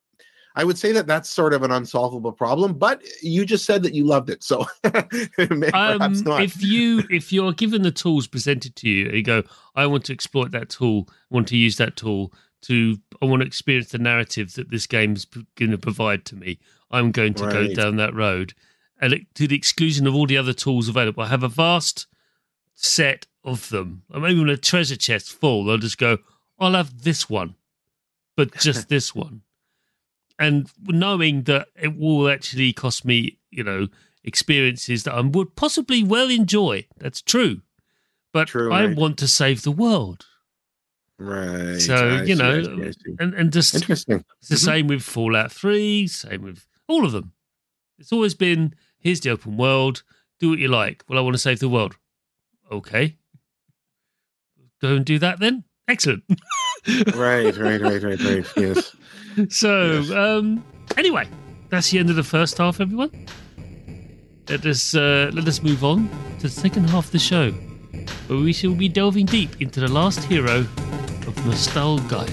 [0.55, 3.93] i would say that that's sort of an unsolvable problem but you just said that
[3.93, 6.41] you loved it so perhaps um, not.
[6.41, 9.43] if you if you're given the tools presented to you and you go
[9.75, 13.41] i want to exploit that tool I want to use that tool to i want
[13.41, 15.25] to experience the narrative that this game's
[15.55, 16.59] going to provide to me.
[16.91, 18.55] I'm going to go down that road.
[18.99, 22.07] And it, to the exclusion of all the other tools available i have a vast
[22.75, 26.17] set of them i'm even a treasure chest full i'll just go
[26.59, 27.55] i'll have this one
[28.35, 29.41] but just this one
[30.37, 33.87] and knowing that it will actually cost me you know
[34.23, 36.85] experiences that I would possibly well enjoy.
[36.97, 37.61] That's true.
[38.33, 38.95] But True, I right.
[38.97, 40.25] want to save the world.
[41.17, 43.15] right So, I you see, I know, see, I see.
[43.19, 44.65] And and just interesting it's the Mhm.
[44.65, 47.31] same with Fallout 3, same with all of them.
[47.97, 50.03] It's always been here's the open world,
[50.39, 51.03] do what you like.
[51.07, 51.95] Well, I want to save the world.
[52.71, 53.17] Okay.
[54.81, 55.63] Go and do that then.
[55.87, 56.23] Excellent.
[57.15, 58.95] right right right right right yes
[59.49, 60.11] So, Yes.
[60.11, 60.63] um,
[60.97, 61.27] anyway,
[61.69, 63.11] that's the end of the first half, everyone.
[64.49, 67.51] Let us uh, let us move on to the second half of the show,
[68.27, 70.59] where we shall be delving deep into the last hero
[71.27, 72.27] of Nostalgaia.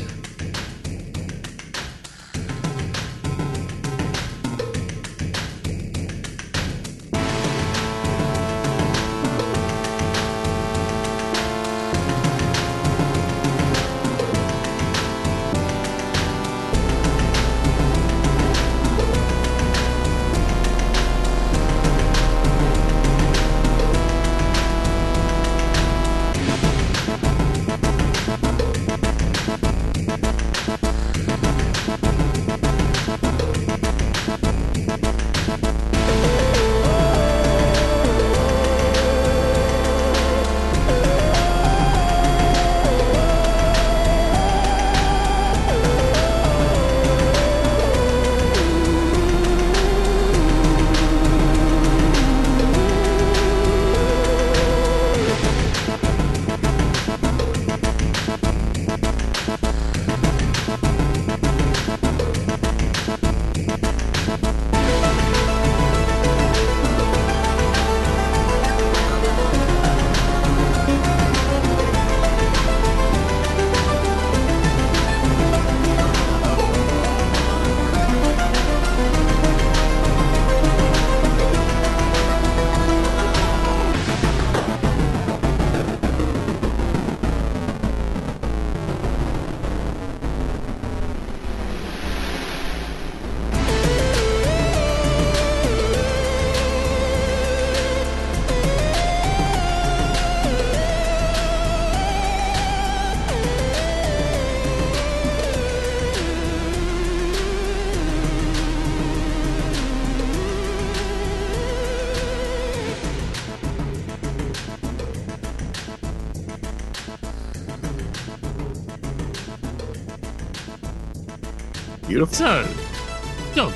[122.16, 122.34] Beautiful.
[122.34, 123.72] So, John,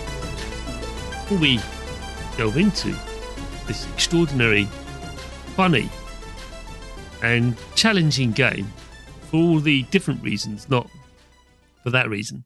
[1.10, 1.60] before we
[2.38, 2.94] delve into
[3.66, 4.64] this extraordinary,
[5.56, 5.90] funny,
[7.22, 8.72] and challenging game
[9.30, 10.88] for all the different reasons, not
[11.82, 12.44] for that reason,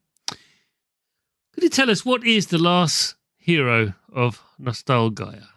[1.53, 5.54] could you tell us what is the last hero of Nostalgaia?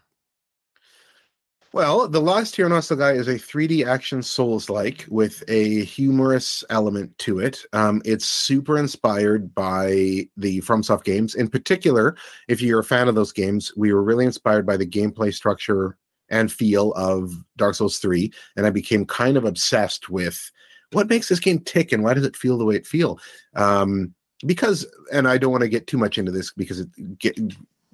[1.78, 7.16] Well, The Last Hero Nostalgaia is a 3D action Souls like with a humorous element
[7.20, 7.64] to it.
[7.72, 11.36] Um, it's super inspired by the FromSoft games.
[11.36, 12.18] In particular,
[12.48, 16.00] if you're a fan of those games, we were really inspired by the gameplay structure
[16.32, 18.34] and feel of Dark Souls 3.
[18.56, 20.52] And I became kind of obsessed with
[20.94, 23.20] what makes this game tick and why does it feel the way it feel?
[23.54, 24.16] Um,
[24.48, 27.38] because, and I don't want to get too much into this because it get,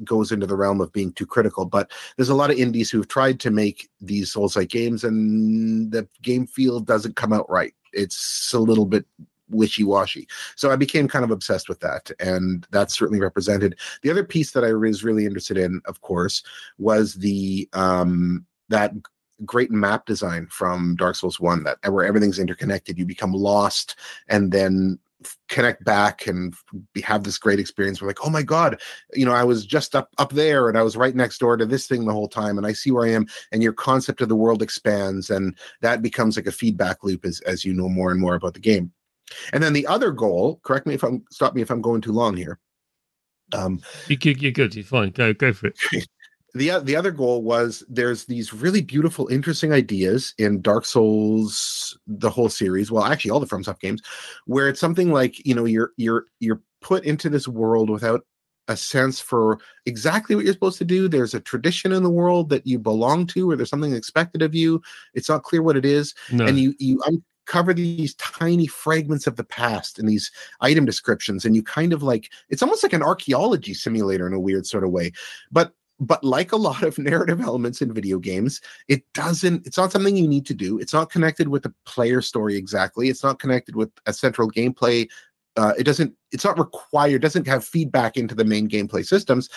[0.04, 1.66] goes into the realm of being too critical.
[1.66, 5.92] But there's a lot of indies who've tried to make these Souls like games, and
[5.92, 7.74] the game feel doesn't come out right.
[7.94, 9.06] It's a little bit
[9.50, 14.24] wishy-washy so i became kind of obsessed with that and that's certainly represented the other
[14.24, 16.44] piece that i was really interested in of course
[16.78, 18.92] was the um that
[19.46, 23.96] great map design from dark souls 1 that where everything's interconnected you become lost
[24.28, 24.98] and then
[25.50, 26.54] connect back and
[27.04, 28.02] have this great experience.
[28.02, 28.80] We're like, oh my god,
[29.14, 31.66] you know, I was just up up there and I was right next door to
[31.66, 33.26] this thing the whole time, and I see where I am.
[33.52, 37.40] And your concept of the world expands, and that becomes like a feedback loop as
[37.42, 38.92] as you know more and more about the game.
[39.52, 42.12] And then the other goal, correct me if I'm stop me if I'm going too
[42.12, 42.60] long here.
[43.54, 44.76] Um, you, you're good.
[44.76, 45.12] You're fine.
[45.12, 45.78] Go go for it.
[46.54, 51.98] the uh, the other goal was there's these really beautiful, interesting ideas in Dark Souls,
[52.06, 52.92] the whole series.
[52.92, 54.02] Well, actually, all the FromSoft games,
[54.46, 58.26] where it's something like you know you're you're you're put into this world without
[58.68, 61.08] a sense for exactly what you're supposed to do.
[61.08, 64.54] There's a tradition in the world that you belong to, or there's something expected of
[64.54, 64.82] you.
[65.14, 66.46] It's not clear what it is, no.
[66.46, 70.32] and you you uncover these tiny fragments of the past in these
[70.62, 74.40] item descriptions, and you kind of like it's almost like an archaeology simulator in a
[74.40, 75.12] weird sort of way.
[75.52, 75.74] But
[76.06, 80.16] but like a lot of narrative elements in video games it doesn't it's not something
[80.16, 80.80] you need to do.
[80.80, 83.10] It's not connected with the player story exactly.
[83.10, 85.08] It's not connected with a central gameplay
[85.56, 89.50] uh, it doesn't it's not required doesn't have feedback into the main gameplay systems.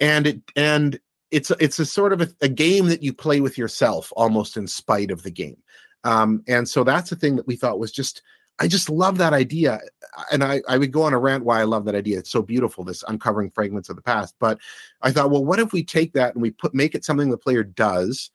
[0.00, 0.98] And it and
[1.30, 4.66] it's it's a sort of a, a game that you play with yourself almost in
[4.66, 5.58] spite of the game.
[6.04, 8.22] Um, and so that's the thing that we thought was just
[8.58, 9.80] I just love that idea.
[10.32, 12.18] And I, I would go on a rant why I love that idea.
[12.18, 14.34] It's so beautiful, this uncovering fragments of the past.
[14.40, 14.58] But
[15.02, 17.38] I thought, well, what if we take that and we put make it something the
[17.38, 18.30] player does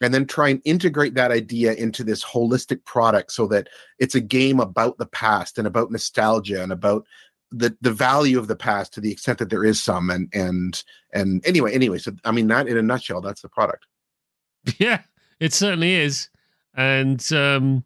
[0.00, 3.68] and then try and integrate that idea into this holistic product so that
[3.98, 7.06] it's a game about the past and about nostalgia and about
[7.52, 10.82] the the value of the past to the extent that there is some and and
[11.12, 13.86] and anyway anyway so i mean that in a nutshell that's the product
[14.78, 15.02] yeah
[15.38, 16.28] it certainly is
[16.74, 17.84] and um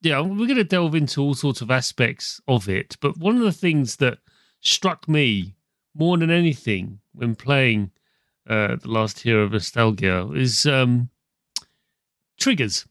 [0.00, 2.96] yeah, we're going to delve into all sorts of aspects of it.
[3.00, 4.18] But one of the things that
[4.60, 5.56] struck me
[5.94, 7.90] more than anything when playing
[8.48, 11.10] uh, The Last Hero of Nostalgaia is um,
[12.38, 12.86] triggers.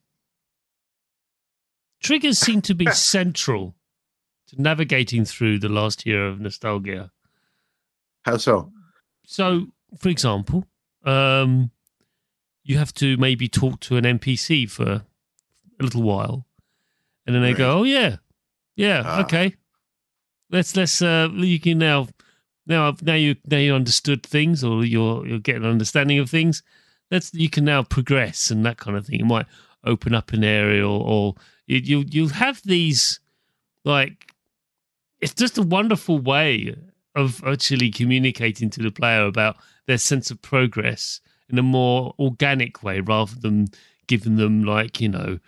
[2.01, 3.75] Triggers seem to be central
[4.47, 7.11] to navigating through The Last Hero of Nostalgaia.
[8.23, 8.71] How so?
[9.25, 10.65] So, for example,
[11.05, 11.71] um,
[12.63, 15.03] you have to maybe talk to an NPC for
[15.79, 16.45] a little while
[17.27, 17.57] and then they right.
[17.57, 18.17] go, "Oh yeah,
[18.75, 19.21] yeah, ah.
[19.21, 19.53] okay,
[20.49, 22.07] let's let's uh, you can now
[22.65, 26.63] now now you now you understood things or you're you're getting an understanding of things.
[27.11, 29.19] Let's you can now progress and that kind of thing.
[29.19, 29.45] It might
[29.83, 31.35] open up an area or, or
[31.67, 33.19] you you you'll have these
[33.83, 34.31] like
[35.21, 36.75] it's just a wonderful way
[37.15, 39.57] of actually communicating to the player about
[39.87, 41.19] their sense of progress
[41.49, 43.67] in a more organic way rather than
[44.07, 45.39] giving them like you know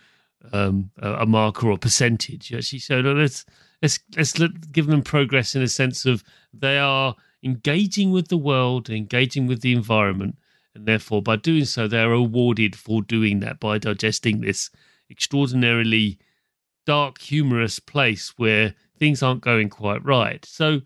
[0.52, 2.52] um, a, marker or percentage.
[2.52, 3.44] Actually, so let's
[3.82, 8.36] let's let's let, give them progress in a sense of they are engaging with the
[8.36, 10.36] world, engaging with the environment,
[10.74, 14.70] and therefore by doing so, they are awarded for doing that by digesting this
[15.10, 16.18] extraordinarily
[16.86, 20.44] dark, humorous place where things aren't going quite right.
[20.44, 20.80] So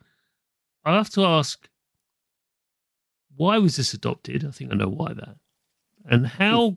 [0.84, 1.68] I have to ask,
[3.36, 4.44] why was this adopted?
[4.44, 5.36] I think I know why that.
[6.04, 6.76] And how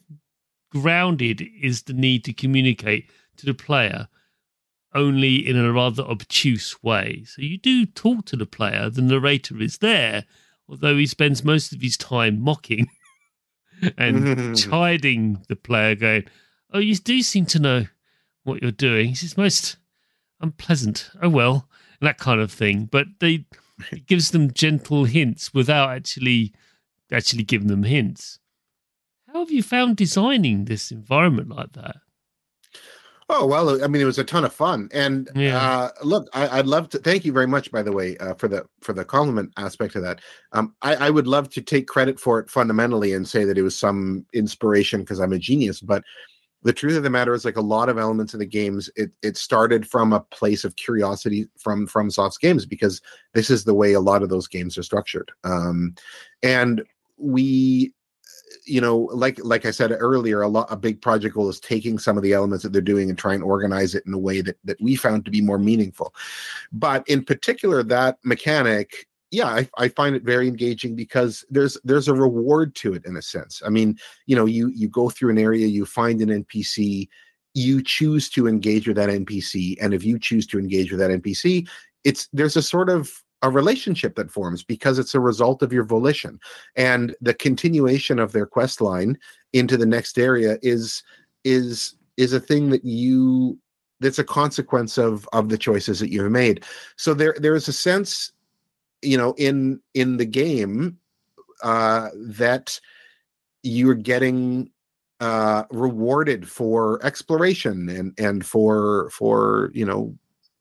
[0.71, 4.07] grounded is the need to communicate to the player
[4.93, 7.23] only in a rather obtuse way.
[7.25, 10.25] So you do talk to the player, the narrator is there,
[10.67, 12.87] although he spends most of his time mocking
[13.97, 16.23] and chiding the player, going,
[16.73, 17.85] Oh, you do seem to know
[18.43, 19.11] what you're doing.
[19.11, 19.77] It's most
[20.41, 21.09] unpleasant.
[21.21, 21.69] Oh well,
[22.01, 22.85] that kind of thing.
[22.91, 23.45] But they
[23.91, 26.53] it gives them gentle hints without actually
[27.11, 28.39] actually giving them hints.
[29.37, 31.97] How have you found designing this environment like that?
[33.29, 35.59] Oh well, I mean, it was a ton of fun, and Yeah.
[35.59, 38.47] uh, look, I, I'd love to thank you very much, by the way, uh, for
[38.47, 40.21] the for the compliment aspect of that.
[40.53, 43.61] Um, I, I would love to take credit for it fundamentally and say that it
[43.61, 46.03] was some inspiration because I'm a genius, but
[46.63, 49.11] the truth of the matter is, like a lot of elements of the games, it
[49.21, 53.01] it started from a place of curiosity from FromSoft's games because
[53.35, 55.93] this is the way a lot of those games are structured, um,
[56.41, 56.81] and
[57.17, 57.93] we
[58.65, 61.97] you know like like i said earlier a lot a big project goal is taking
[61.97, 64.41] some of the elements that they're doing and try and organize it in a way
[64.41, 66.13] that that we found to be more meaningful.
[66.71, 72.07] But in particular that mechanic yeah I, I find it very engaging because there's there's
[72.07, 73.61] a reward to it in a sense.
[73.65, 77.07] I mean you know you you go through an area you find an npc
[77.53, 81.09] you choose to engage with that npc and if you choose to engage with that
[81.09, 81.67] npc
[82.03, 85.83] it's there's a sort of a relationship that forms because it's a result of your
[85.83, 86.39] volition.
[86.75, 89.17] And the continuation of their quest line
[89.53, 91.03] into the next area is
[91.43, 93.57] is is a thing that you
[93.99, 96.63] that's a consequence of of the choices that you've made.
[96.95, 98.31] So there there is a sense
[99.01, 100.97] you know in in the game
[101.61, 102.79] uh that
[103.63, 104.71] you're getting
[105.19, 110.15] uh rewarded for exploration and and for for you know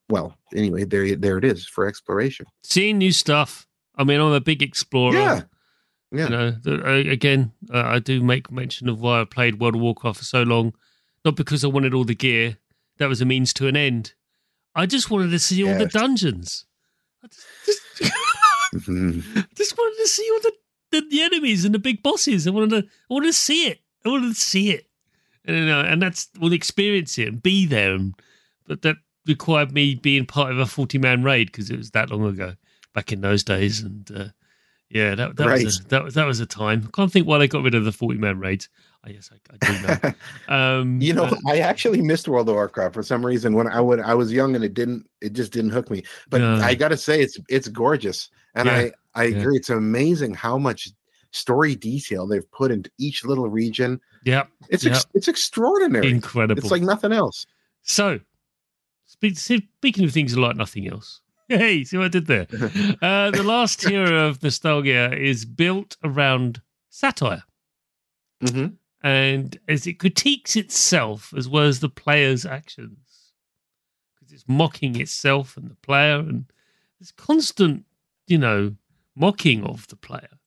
[0.09, 3.67] well anyway there there it is for exploration Seeing new stuff.
[3.97, 5.15] I mean, I'm a big explorer.
[5.15, 5.41] yeah
[6.13, 9.81] yeah You know, again, uh, I do make mention of why I played World of
[9.81, 10.75] Warcraft for so long.
[11.25, 12.59] Not because I wanted all the gear,
[12.99, 14.15] that was a means to an end.
[14.75, 16.67] I just wanted to see all the dungeons.
[17.25, 18.13] I just, just,
[19.57, 20.53] just wanted to see all the,
[20.93, 22.47] the, the enemies and the big bosses.
[22.47, 22.79] I wanted to,
[23.11, 23.81] I wanted to see it.
[24.05, 24.87] I wanted to see it.
[25.45, 27.95] And, you know, and that's, well, experience it and be there.
[27.95, 28.15] And,
[28.67, 28.97] but that
[29.27, 32.55] required me being part of a 40 man raid because it was that long ago,
[32.95, 33.81] back in those days.
[33.83, 34.25] And, uh,
[34.89, 35.65] yeah, that, that, Right.
[35.65, 36.85] was a, that, was- that was a time.
[36.87, 38.69] I can't think why they got rid of the 40 man raids.
[39.05, 40.15] I guess I, I do know.
[40.55, 44.01] Um, you know i actually missed world of warcraft for some reason when i would
[44.01, 46.57] i was young and it didn't it just didn't hook me but Yeah.
[46.59, 48.75] i gotta say it's it's gorgeous and Yeah.
[48.75, 49.39] i i Yeah.
[49.39, 50.89] agree it's amazing how much
[51.33, 56.59] story detail they've put into each little region yeah, it's ex- it's extraordinary incredible.
[56.61, 57.47] it's like nothing else
[57.83, 58.19] So,
[59.35, 62.47] speaking of things like nothing else, hey, see what I did there?
[63.03, 66.61] Uh, the last tier of Nostalgaia is built around
[66.91, 67.43] satire,
[68.43, 68.77] Mhm.
[69.03, 73.33] and as it critiques itself as well as the player's actions,
[74.15, 76.47] because it's mocking itself and the player, and
[76.99, 77.85] there's constant,
[78.27, 78.77] you know,
[79.15, 80.39] mocking of the player.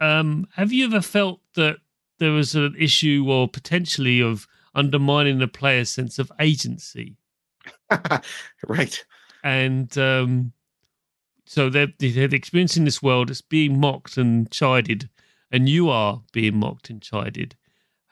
[0.00, 1.76] Um, have you ever felt that
[2.18, 7.16] there was an issue or potentially of undermining the player's sense of agency?
[8.68, 9.04] right.
[9.44, 10.52] And um,
[11.46, 13.30] so they're, they're experiencing this world.
[13.30, 15.08] It's being mocked and chided
[15.52, 17.54] and you are being mocked and chided.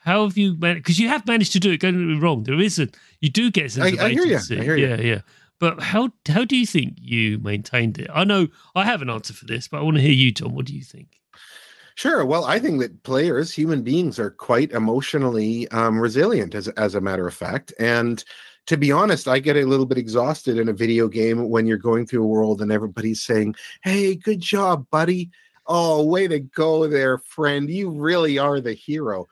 [0.02, 2.44] How have you managed because you have managed to do it don't get me wrong.
[2.44, 2.88] There is a
[3.20, 4.58] you do get a sense I- I hear agency.
[4.60, 4.88] I hear ya.
[4.88, 5.20] yeah yeah.
[5.58, 8.08] But how how do you think you maintained it?
[8.12, 10.54] I know i have an answer for this but i want to hear you Tom.
[10.54, 11.20] what do you think?
[11.96, 12.24] Sure.
[12.24, 17.00] Well, I think that players, human beings, are quite emotionally um, resilient, as as a
[17.00, 17.74] matter of fact.
[17.78, 18.24] And
[18.66, 21.78] to be honest, I get a little bit exhausted in a video game when you're
[21.78, 25.30] going through a world and everybody's saying, "Hey, good job, buddy!
[25.66, 27.70] Oh, way to go there, friend!
[27.70, 29.26] You really are the hero."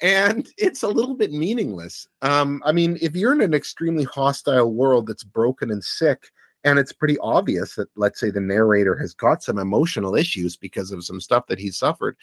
[0.00, 2.06] And it's a little bit meaningless.
[2.22, 6.30] Um, I mean, if you're in an extremely hostile world that's broken and sick,
[6.64, 10.92] and it's pretty obvious that let's say the narrator has got some emotional issues because
[10.92, 12.16] of some stuff that he's suffered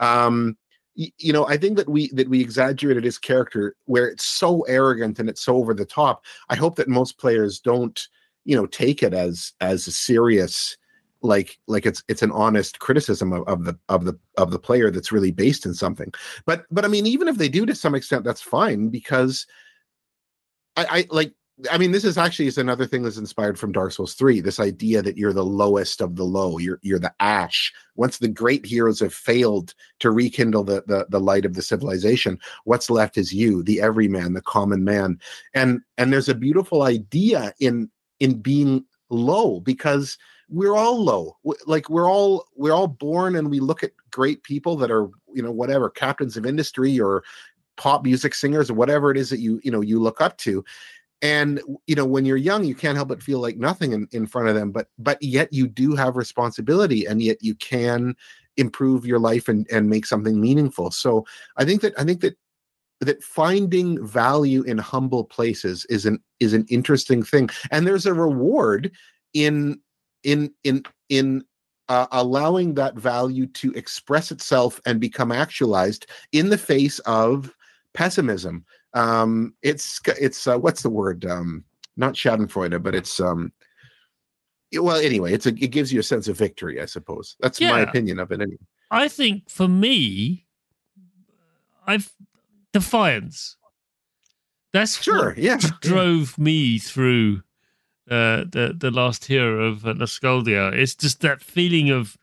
[0.00, 0.56] um
[0.96, 5.18] you know i think that we that we exaggerated his character where it's so arrogant
[5.18, 6.24] and it's so over the top.
[6.48, 8.08] I hope that most players don't
[8.44, 10.76] you know take it as as a serious
[11.22, 14.90] like like it's it's an honest criticism of, of the of the of the player
[14.90, 16.12] that's really based in something.
[16.46, 19.46] But but i mean even if they do to some extent that's fine because
[20.76, 21.32] i i like
[21.70, 24.60] I mean, this is actually is another thing that's inspired from Dark Souls 3, this
[24.60, 26.58] idea that you're the lowest of the low.
[26.58, 27.72] You're you're the ash.
[27.94, 32.38] Once the great heroes have failed to rekindle the, the the light of the civilization,
[32.64, 35.18] what's left is you, the everyman, the common man.
[35.54, 37.90] And and there's a beautiful idea in
[38.20, 40.18] in being low because
[40.50, 41.38] we're all low.
[41.66, 45.42] Like we're all we're all born and we look at great people that are, you
[45.42, 47.24] know, whatever, captains of industry or
[47.76, 50.64] pop music singers or whatever it is that you, you know, you look up to
[51.22, 54.26] and you know when you're young you can't help but feel like nothing in, in
[54.26, 58.14] front of them but but yet you do have responsibility and yet you can
[58.58, 60.90] improve your life and and make something meaningful.
[60.90, 61.24] So
[61.56, 62.36] i think that i think that
[63.00, 67.50] that finding value in humble places is an is an interesting thing.
[67.70, 68.92] And there's a reward
[69.34, 69.80] in
[70.22, 71.44] in in in
[71.88, 77.54] uh, allowing that value to express itself and become actualized in the face of
[77.94, 78.64] pessimism
[78.96, 81.24] Um, it's it's uh, what's the word?
[81.26, 81.64] Um,
[81.96, 83.52] not Schadenfreude, but it's um.
[84.72, 87.36] it- well, anyway, it's a, it gives you a sense of victory, I suppose.
[87.40, 88.40] That's my opinion of it.
[88.40, 88.58] Anyway.
[88.90, 90.46] I think for me,
[91.86, 92.10] I've
[92.72, 93.56] defiance.
[94.72, 97.42] That's Sure, what yeah, drove me through
[98.10, 100.72] uh, the the last hero of uh, Nostalgaia.
[100.74, 102.16] It's just that feeling of,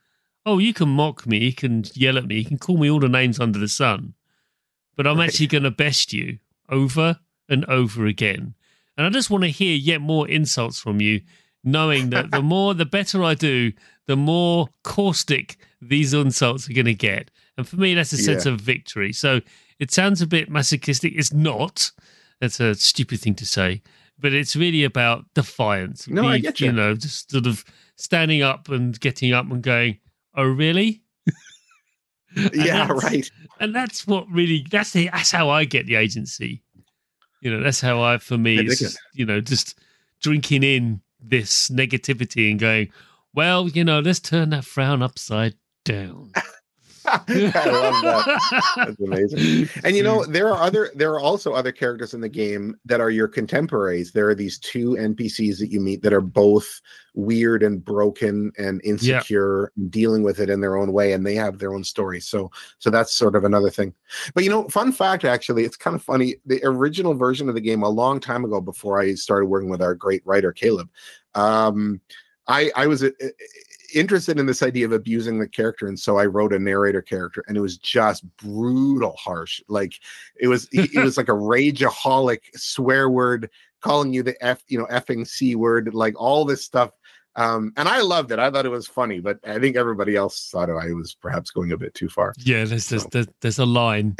[0.45, 2.99] oh, you can mock me, you can yell at me, you can call me all
[2.99, 4.13] the names under the sun,
[4.95, 5.29] but I'm Right.
[5.29, 6.37] actually going to best you
[6.69, 8.55] over and over again.
[8.97, 11.21] And I just want to hear yet more insults from you,
[11.63, 13.71] knowing that the more, the better I do,
[14.07, 17.31] the more caustic these insults are going to get.
[17.57, 18.53] And for me, that's a sense Yeah.
[18.53, 19.13] of victory.
[19.13, 19.41] So
[19.79, 21.13] it sounds a bit masochistic.
[21.15, 21.91] It's not.
[22.41, 23.81] That's a stupid thing to say,
[24.19, 26.07] but it's really about defiance.
[26.07, 26.71] No, I get You you.
[26.73, 27.63] know, just sort of
[27.95, 29.99] standing up and getting up and going,
[30.35, 31.02] "Oh, really?"
[32.53, 33.29] Yeah, right.
[33.59, 36.61] and that's what really that's the that's how I get the agency.
[37.41, 39.77] You know, that's how I for me it's just, you know just
[40.21, 42.89] drinking in this negativity and going,
[43.33, 45.55] well, you know, let's turn that frown upside
[45.85, 46.31] down.
[47.07, 48.63] I love that.
[48.77, 49.69] That's amazing.
[49.83, 53.01] And you know, there are other there are also other characters in the game that
[53.01, 54.11] are your contemporaries.
[54.11, 56.81] There are these two NPCs that you meet that are both
[57.15, 61.35] weird and broken and insecure, and dealing with it in their own way, and they
[61.35, 62.27] have their own stories.
[62.27, 63.93] So so that's sort of another thing.
[64.33, 66.35] But you know, fun fact actually, it's kind of funny.
[66.45, 69.81] The original version of the game a long time ago, before I started working with
[69.81, 70.89] our great writer Caleb,
[71.35, 72.01] um,
[72.47, 73.27] I I was uh, uh,
[73.93, 77.43] interested in this idea of abusing the character, and so I wrote a narrator character,
[77.47, 79.61] and it was just brutal, harsh.
[79.67, 79.93] Like
[80.39, 83.49] it was it was like a rageaholic swear word,
[83.81, 86.91] calling you the f you know effing c word, like all this stuff.
[87.35, 88.37] Um, and I loved it.
[88.37, 91.71] I thought it was funny, but I think everybody else thought I was perhaps going
[91.71, 92.33] a bit too far.
[92.37, 94.15] Yeah, there's there's, there's, there's a line,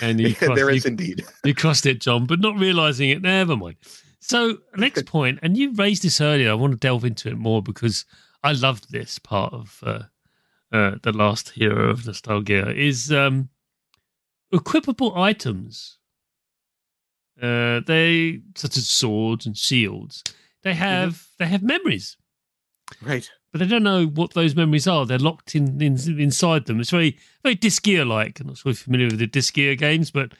[0.00, 1.24] and you cross, there you, indeed.
[1.44, 3.22] you crossed it, John, but not realizing it.
[3.22, 3.76] Never mind.
[4.18, 6.50] So next point, and you raised this earlier.
[6.50, 8.04] I want to delve into it more because
[8.44, 10.02] I love this part of uh,
[10.70, 13.48] uh, the last hero of Nostalgaia is um,
[14.52, 15.98] equipable items.
[17.40, 20.22] Uh, they such as swords and shields.
[20.62, 22.16] They have they have memories
[23.02, 23.28] Right.
[23.50, 25.04] but they don't know what those memories are.
[25.06, 26.80] They're locked in, in inside them.
[26.80, 28.40] It's very very Disgaea like.
[28.40, 30.32] I'm not sure if you're familiar with the Disgaea games, but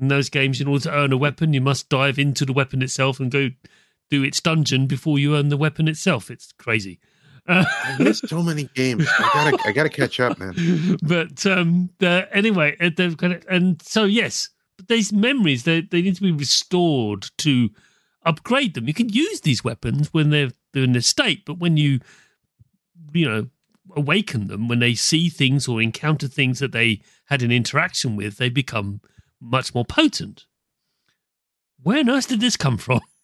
[0.00, 2.82] in those games, in order to earn a weapon, you must dive into the weapon
[2.82, 3.50] itself and go
[4.10, 6.30] do its dungeon before you earn the weapon itself.
[6.30, 6.98] It's crazy.
[7.48, 9.08] I missed so many games.
[9.18, 10.98] I gotta I gotta catch up, man.
[11.02, 16.16] but um, anyway, they've got it, and so yes, but these memories they they need
[16.16, 17.70] to be restored to
[18.24, 18.86] upgrade them.
[18.86, 22.00] You can use these weapons when they're they're in a state, but when you
[23.12, 23.48] you know
[23.96, 28.36] awaken them, when they see things or encounter things that they had an interaction with,
[28.36, 29.00] they become
[29.40, 30.44] much more potent.
[31.82, 33.00] Where on earth did this come from?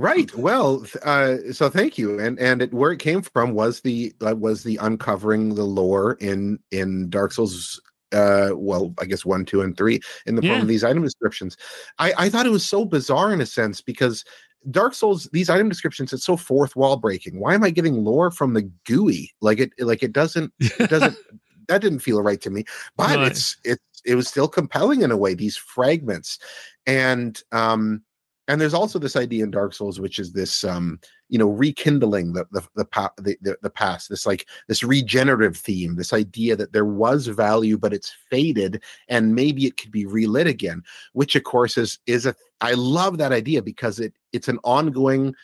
[0.00, 0.32] Right.
[0.36, 2.20] Well, uh, so thank you.
[2.20, 6.12] And and it, where it came from was the uh, was the uncovering the lore
[6.20, 7.80] in in Dark Souls.
[8.12, 10.62] Uh, well, I guess one, two, and three in the form Yeah.
[10.62, 11.56] of these item descriptions.
[11.98, 14.24] I I thought it was so bizarre in a sense because
[14.70, 17.40] Dark Souls these item descriptions it's so fourth wall breaking.
[17.40, 19.32] Why am I getting lore from the GUI?
[19.40, 21.18] Like it like it doesn't it doesn't
[21.68, 22.64] that didn't feel right to me.
[22.96, 23.26] But Right.
[23.32, 25.34] it's it's it was still compelling in a way.
[25.34, 26.38] These fragments
[26.86, 28.02] and um
[28.48, 32.32] and there's also this idea in Dark Souls, which is this, um, you know, rekindling
[32.32, 34.08] the the the, pa- the the the past.
[34.08, 35.96] This like this regenerative theme.
[35.96, 40.46] This idea that there was value, but it's faded, and maybe it could be relit
[40.46, 40.82] again.
[41.12, 42.34] Which, of course, is is a.
[42.62, 45.34] I love that idea because it it's an ongoing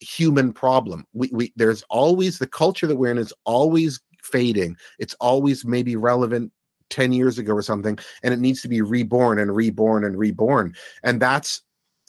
[0.00, 1.06] human problem.
[1.14, 4.76] We we there's always the culture that we're in is always fading.
[4.98, 6.52] It's always maybe relevant
[6.90, 10.74] 10 years ago or something and it needs to be reborn and reborn and reborn
[11.02, 11.62] and that's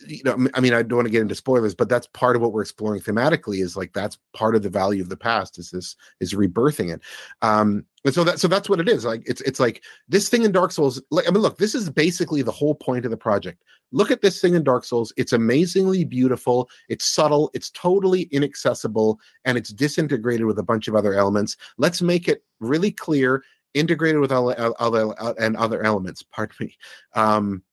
[0.08, 2.42] you know i mean i don't want to get into spoilers but that's part of
[2.42, 5.72] what we're exploring thematically is like that's part of the value of the past is
[5.72, 7.02] this is rebirthing it.
[7.42, 10.44] Um and so that so that's what it is like it's it's like this thing
[10.44, 13.18] in dark souls like i mean look this is basically the whole point of the
[13.18, 13.64] project.
[13.92, 19.20] Look at this thing in dark souls it's amazingly beautiful it's subtle it's totally inaccessible
[19.46, 21.56] and it's disintegrated with a bunch of other elements.
[21.78, 23.44] Let's make it really clear
[23.74, 26.78] integrated with other, other and other elements pardon me.
[27.14, 27.64] Um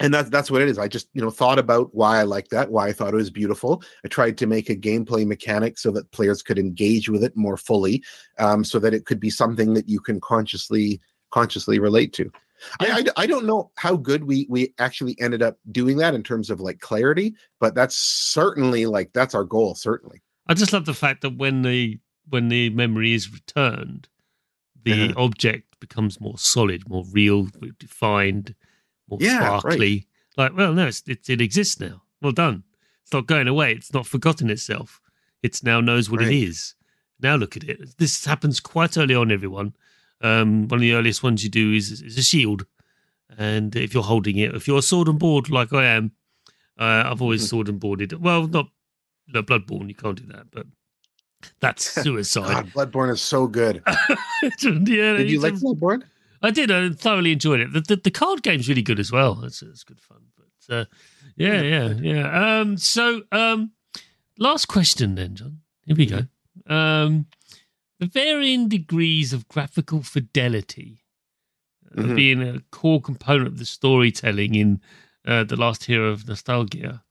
[0.00, 0.78] and that's that's what it is.
[0.78, 3.30] I just you know thought about why I like that, why I thought it was
[3.30, 3.82] beautiful.
[4.04, 7.56] I tried to make a gameplay mechanic so that players could engage with it more
[7.56, 8.02] fully,
[8.38, 12.30] um, so that it could be something that you can consciously consciously relate to.
[12.80, 16.22] I, I I don't know how good we we actually ended up doing that in
[16.22, 19.74] terms of like clarity, but that's certainly like that's our goal.
[19.74, 24.08] Certainly, I just love the fact that when the when the memory is returned,
[24.84, 25.12] the Yeah.
[25.16, 28.54] object becomes more solid, more real, defined,
[29.08, 29.60] more Yeah, right.
[29.60, 30.06] sparkly.
[30.36, 32.02] Like, well, no, it's, it, it exists now.
[32.20, 32.64] Well done.
[33.02, 33.72] It's not going away.
[33.72, 35.00] It's not forgotten itself.
[35.42, 36.28] It's now knows what Right.
[36.32, 36.74] it is.
[37.20, 37.96] Now look at it.
[37.98, 39.74] This happens quite early on, everyone.
[40.20, 42.66] Um, one of the earliest ones you do is, is a shield.
[43.38, 46.12] And if you're holding it, if you're a sword and board like I am,
[46.78, 47.48] uh, I've always Mhm.
[47.48, 48.12] sword and boarded.
[48.14, 48.68] Well, not
[49.28, 50.66] no, Bloodborne, you can't do that, but
[51.60, 52.72] that's suicide.
[52.74, 53.82] God, Bloodborne is so good.
[54.62, 56.02] yeah, Did you like Bloodborne?
[56.46, 56.70] I did.
[56.70, 57.72] I thoroughly enjoyed it.
[57.72, 59.42] The, the, the card game's really good as well.
[59.44, 60.18] It's, it's good fun.
[60.36, 60.84] But uh,
[61.36, 62.58] yeah, yeah, yeah.
[62.60, 63.72] Um, so, um,
[64.38, 65.58] last question then, John.
[65.86, 66.20] Here we go.
[66.72, 67.26] Um,
[67.98, 71.02] the varying degrees of graphical fidelity
[71.96, 72.16] uh, Mhm.
[72.16, 74.80] being a core component of the storytelling in
[75.26, 77.02] uh, the last hero of Nostalgaia.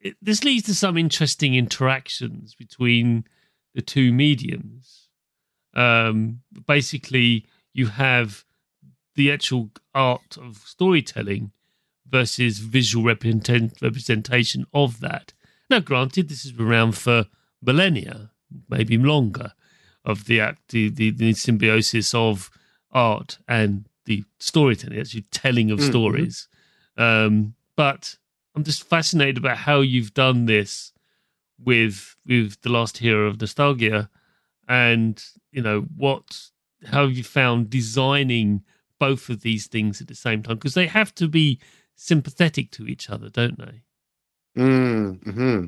[0.00, 3.24] It, this leads to some interesting interactions between
[3.74, 5.08] the two mediums.
[5.74, 8.44] Um, basically, you have
[9.14, 11.52] the actual art of storytelling
[12.08, 15.32] versus visual represent- representation of that.
[15.70, 17.26] Now, granted, this has been around for
[17.62, 18.30] millennia,
[18.68, 19.52] maybe longer,
[20.04, 22.50] of the act, the, the, the symbiosis of
[22.90, 25.88] art and the storytelling, actually telling of Mhm.
[25.88, 26.48] stories.
[26.96, 28.16] Um, but
[28.54, 30.92] I'm just fascinated about how you've done this
[31.58, 34.08] with with the last hero of Nostalgaia,
[34.68, 36.50] and you know what,
[36.86, 38.62] how have you found designing
[38.98, 41.58] both of these things at the same time because they have to be
[41.96, 43.82] sympathetic to each other, don't they?
[44.60, 45.66] Mm-hmm.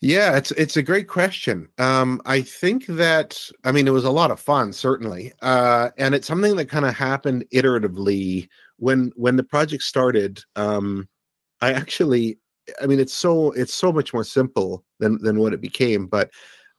[0.00, 1.68] Yeah, it's it's a great question.
[1.78, 6.12] Um, I think that I mean it was a lot of fun, certainly, uh, and
[6.14, 8.48] it's something that kind of happened iteratively
[8.78, 10.42] when when the project started.
[10.56, 11.08] Um,
[11.60, 12.38] I actually,
[12.82, 16.30] I mean, it's so it's so much more simple than than what it became, but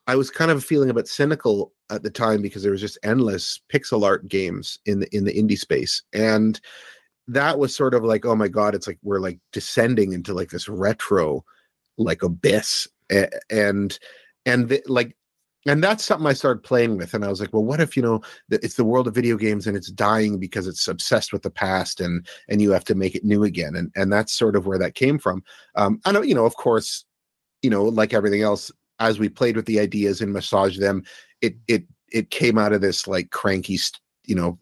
[0.06, 2.98] I was kind of feeling a bit cynical at the time because there was just
[3.02, 6.60] endless pixel art games in the in the indie space, and
[7.28, 10.50] that was sort of like, oh my god, it's like we're like descending into like
[10.50, 11.44] this retro
[11.98, 12.88] like abyss.
[13.50, 13.98] And
[14.46, 15.16] and the, like
[15.66, 18.02] and that's something I started playing with, and I was like, well, what if you
[18.02, 21.50] know it's the world of video games and it's dying because it's obsessed with the
[21.50, 24.66] past, and and you have to make it new again, and and that's sort of
[24.66, 25.42] where that came from.
[25.76, 27.04] Um, I know, you know, of course,
[27.62, 28.70] you know, like everything else,
[29.00, 31.02] as we played with the ideas and massaged them,
[31.40, 33.78] it it it came out of this like cranky,
[34.24, 34.58] you know,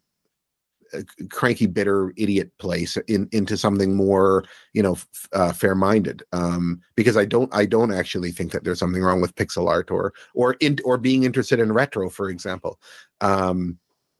[0.95, 4.97] uh, cranky, bitter idiot place in into something more you know
[5.33, 9.20] uh, fair minded um because i don't i don't actually think that there's something wrong
[9.20, 12.78] with pixel art or or in or being interested in retro for example.
[13.20, 13.78] Um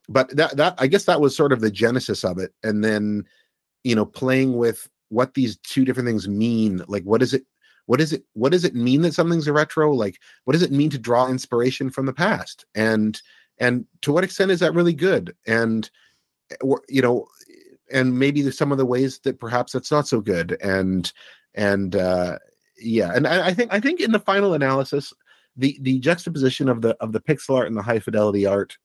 [0.09, 2.53] but that that i guess that was sort of the genesis of it.
[2.63, 3.25] And then
[3.83, 7.45] you know playing with what these two different things mean like what is it
[7.85, 9.93] what is it what does it mean that something's a retro?
[9.93, 12.65] Like what does it mean to draw inspiration from the past?
[12.75, 13.21] And
[13.57, 15.35] and to what extent is that really good?
[15.47, 15.89] And
[16.89, 17.27] you know
[17.91, 20.57] and maybe some of the ways that perhaps that's not so good.
[20.61, 21.11] And
[21.55, 22.37] and uh
[22.77, 23.11] yeah.
[23.13, 25.13] And I, I think i think in the final analysis
[25.55, 28.77] the the juxtaposition of the of the pixel art and the high fidelity art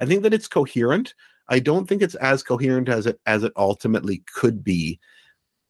[0.00, 1.14] i think that it's coherent.
[1.48, 4.98] I don't think it's as coherent as it as it ultimately could be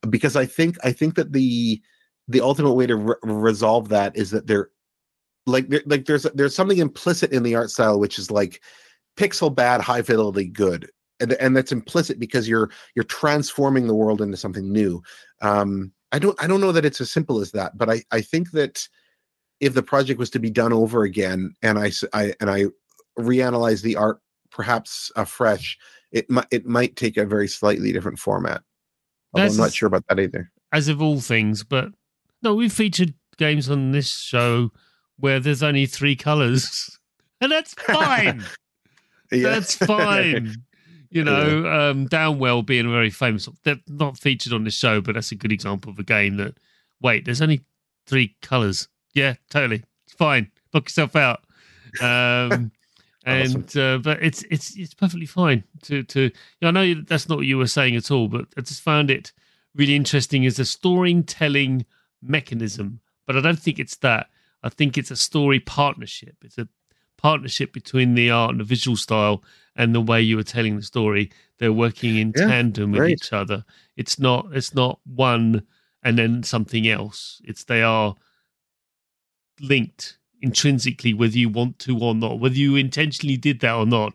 [0.09, 1.81] because i think i think that the
[2.29, 4.71] the ultimate way to re- resolve that is that there
[5.47, 8.63] like there, like there's there's something implicit in the art style which is like
[9.17, 10.91] pixel bad high fidelity good.
[11.19, 15.03] And, and that's implicit because you're you're transforming the world into something new.
[15.41, 18.21] Um i don't i don't know that it's as simple as that but i i
[18.21, 18.87] think that
[19.59, 22.67] if the project was to be done over again and i I- and i
[23.19, 24.21] reanalyze the art
[24.51, 25.77] perhaps afresh
[26.13, 28.63] it might it might take a very slightly different format.
[29.35, 30.51] I'm not sure about that either.
[30.73, 31.63] As of all things.
[31.63, 31.89] But
[32.47, 34.71] no, we've featured games on this show
[35.19, 36.97] where there's only three colors,
[37.41, 38.45] and that's fine.
[39.29, 40.55] That's fine.
[41.11, 43.49] You know, um, Downwell being very famous.
[43.65, 46.55] They're not featured on this show, but that's a good example of a game that.
[47.03, 47.63] Wait, there's only
[48.07, 48.87] three colors.
[49.15, 49.83] Yeah, totally.
[50.07, 50.53] It's fine.
[50.73, 51.41] Knock yourself out.
[52.01, 52.71] Um,
[53.27, 56.21] and uh, but it's it's it's perfectly fine to to.
[56.21, 56.31] You
[56.63, 59.11] know, I know that's not what you were saying at all, but I just found
[59.11, 59.33] it
[59.75, 61.85] really interesting as a storytelling
[62.23, 63.01] mechanism.
[63.27, 64.29] But I don't think it's that.
[64.63, 66.37] I think it's a story partnership.
[66.43, 66.69] It's a
[67.19, 69.43] partnership between the art and the visual style
[69.75, 71.31] and the way you are telling the story.
[71.59, 73.13] They're working in Yeah, tandem with right.
[73.13, 73.65] each other.
[73.97, 75.63] It's not it's not one
[76.03, 77.41] and then something else.
[77.45, 78.15] It's they are
[79.61, 84.15] linked intrinsically, whether you want to or not, whether you intentionally did that or not.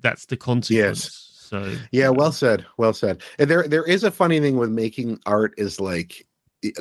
[0.00, 1.28] That's the consequence.
[1.48, 2.64] So Yeah, well said.
[2.76, 3.22] Well said.
[3.38, 6.26] And there there is a funny thing with making art is like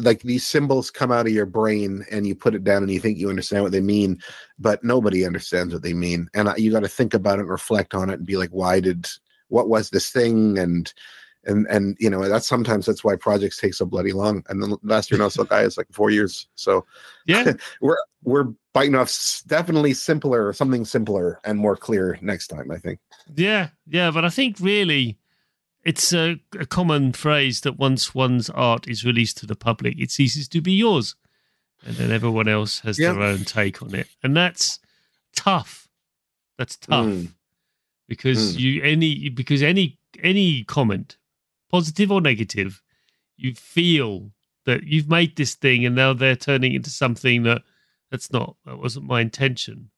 [0.01, 2.99] like these symbols come out of your brain and you put it down and you
[2.99, 4.19] think you understand what they mean,
[4.59, 6.29] but nobody understands what they mean.
[6.33, 8.79] And you got to think about it and reflect on it and be like, why
[8.79, 9.07] did
[9.49, 10.93] what was this thing and
[11.45, 14.77] and and you know that's sometimes that's why projects take so bloody long and the
[14.83, 16.85] last year Nostalgaia is like four years so
[17.25, 17.53] Yeah.
[17.81, 22.99] we're we're biting off definitely simpler something simpler and more clear next time i think
[23.35, 25.17] Yeah, yeah, but I think really
[25.83, 30.11] it's a, a common phrase that once one's art is released to the public, it
[30.11, 31.15] ceases to be yours.
[31.83, 33.13] And then everyone else has Yeah.
[33.13, 34.07] their own take on it.
[34.21, 34.79] And that's
[35.35, 35.87] tough.
[36.57, 37.05] That's tough.
[37.07, 37.33] Mm.
[38.07, 38.59] Because Mm.
[38.59, 41.17] you any because any any comment,
[41.71, 42.81] positive or negative,
[43.37, 44.31] you feel
[44.65, 47.63] that you've made this thing and now they're turning into something that
[48.11, 49.89] that's not that wasn't my intention.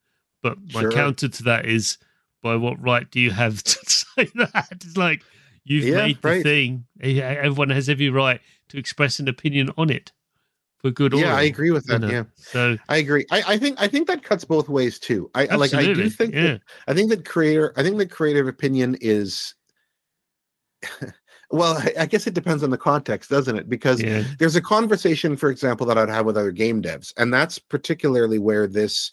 [0.41, 0.91] But my Sure.
[0.91, 1.97] counter to that is
[2.41, 4.67] by what right do you have to say that?
[4.71, 5.23] It's like
[5.65, 6.43] you've Yeah, made the right.
[6.43, 6.85] thing.
[7.01, 10.11] Everyone has every right to express an opinion on it
[10.83, 12.09] for good or yeah i agree with you that know?
[12.11, 15.47] yeah So i agree I, I think i think that cuts both ways too i
[15.47, 16.41] I- like i do think yeah.
[16.43, 19.55] that, i think that creator i think that creative opinion is
[21.51, 24.23] well I- i guess it depends on the context doesn't it because yeah.
[24.39, 28.39] there's a conversation for example that i'd have with other game devs and that's particularly
[28.39, 29.11] where this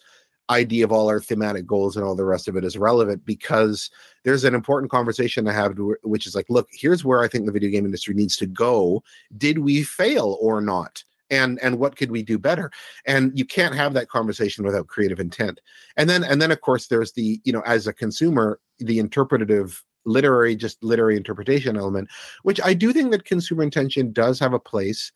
[0.51, 3.91] idea of all our thematic goals and all the rest of it is relevant because
[4.25, 7.53] there's an important conversation to have which is like look here's where i think the
[7.53, 9.03] video game industry needs to go.
[9.37, 11.03] Did we fail or not?
[11.31, 12.71] And and what could we do better?
[13.07, 15.61] And you can't have that conversation without creative intent.
[15.97, 19.83] And then and then of course there's the you know as a consumer the interpretative
[20.05, 22.09] literary just literary interpretation element
[22.43, 25.13] which i do think that consumer intention does have a place.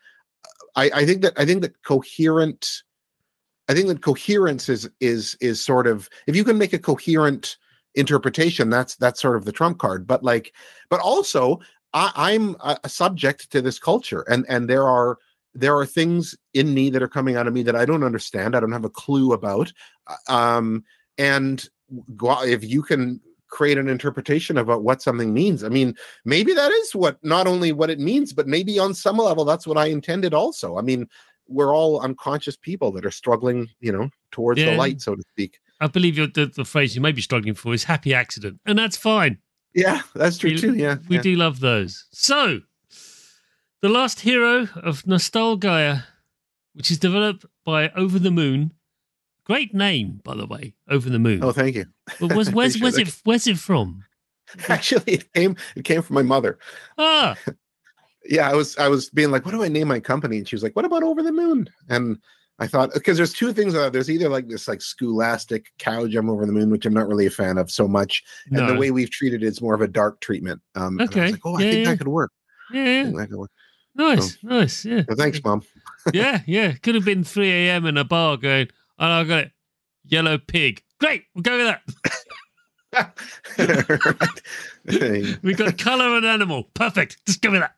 [0.77, 2.83] I, I think that I think that coherent
[3.69, 7.57] I think that coherence is is is sort of if you can make a coherent
[7.95, 10.07] interpretation, that's that's sort of the trump card.
[10.07, 10.53] But like,
[10.91, 11.61] but also
[11.93, 15.19] I, I'm a, a subject to this culture, and and there are
[15.55, 18.57] there are things in me that are coming out of me that I don't understand.
[18.57, 19.73] I don't have a clue about.
[20.07, 20.85] Uh, Um,
[21.17, 21.69] and
[22.21, 25.95] if you can create an interpretation about what something means, I mean,
[26.25, 29.67] maybe that is what not only what it means, but maybe on some level that's
[29.67, 30.77] what I intended also.
[30.77, 31.09] I mean,
[31.49, 34.71] we're all unconscious people that are struggling, you know, towards Yeah.
[34.73, 35.59] the light, so to speak.
[35.81, 38.79] I believe you're, the, the phrase you may be struggling for is happy accident, and
[38.79, 39.39] that's fine.
[39.75, 40.75] Yeah, that's true We- too.
[40.75, 41.23] Yeah, We yeah.
[41.23, 42.07] do love those.
[42.13, 42.61] So,
[43.83, 46.05] the last hero of Nostalgaia,
[46.75, 48.73] which is developed by Over the Moon.
[49.45, 51.45] Great name, by the way, Over the Moon.
[51.45, 51.85] Oh, thank you.
[52.21, 53.15] but where's, where's, where's it?
[53.25, 54.05] Where's it from?
[54.69, 56.59] Actually, it came it came from my mother.
[56.97, 57.37] Ah,
[58.27, 60.39] Yeah, I was I was being like, what do I name my company?
[60.39, 61.69] And she was like, what about Over the Moon?
[61.89, 62.19] And
[62.59, 63.75] I thought because there's two things.
[63.75, 67.09] Uh, there's either like this like scholastic cow jump over the moon, which I'm not
[67.09, 68.23] really a fan of so much,
[68.53, 70.61] and the way we've treated it is more of a dark treatment.
[70.77, 71.23] Um, Okay.
[71.23, 71.91] was like, oh, I Yeah, think yeah.
[71.91, 72.31] that could work.
[72.73, 73.51] Yeah, that could work.
[73.97, 75.03] nice, nice, yeah.
[75.09, 75.63] So thanks, mom.
[76.15, 76.75] yeah, yeah.
[76.75, 77.87] Could have been 3 a.m.
[77.87, 78.69] in a bar going,
[79.01, 79.53] oh, I got it.
[80.05, 80.81] Yellow pig.
[81.01, 81.77] Great, we'll go with
[82.93, 83.19] that.
[85.43, 86.65] We got color and animal.
[86.75, 87.19] Perfect.
[87.27, 87.75] Just give me that.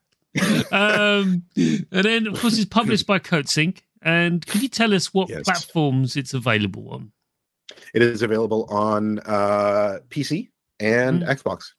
[0.71, 3.79] Um, and then, of course, it's published by Coatsink.
[4.01, 5.43] And can you tell us what Yes.
[5.45, 7.11] platforms it's available on?
[7.93, 10.49] it is available on uh, PC
[10.79, 11.27] and Mm.
[11.29, 11.71] Xbox.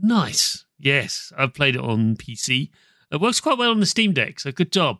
[0.00, 0.64] Nice.
[0.78, 2.70] Yes, I've played it on PC.
[3.10, 4.40] It works quite well on the Steam Deck.
[4.40, 4.98] So good job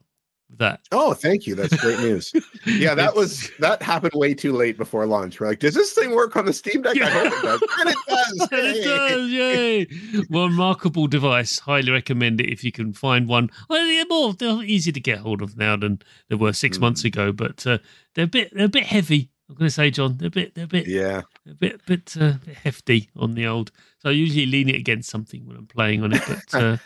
[0.57, 0.81] that.
[0.93, 1.55] Oh, thank you.
[1.55, 2.33] That's great news.
[2.67, 5.39] Yeah, that was that happened way too late before launch.
[5.39, 6.97] We're like, does this thing work on the Steam Deck?
[7.01, 7.63] I hope it does.
[7.81, 8.49] And it does.
[8.53, 9.87] And it does, yay!
[10.31, 11.59] Well, remarkable device.
[11.59, 13.51] Highly recommend it if you can find one.
[13.69, 16.81] Well, they're more they're easy to get hold of now than they were six Mm.
[16.83, 17.79] months ago, but uh,
[18.15, 19.31] they're a bit they're a bit heavy.
[19.51, 21.21] I'm going to say, John, they're a bit they're a bit Yeah.
[21.47, 23.73] a bit bit, uh, bit hefty on the old.
[23.99, 26.23] So I usually lean it against something when I'm playing on it.
[26.27, 26.77] But uh,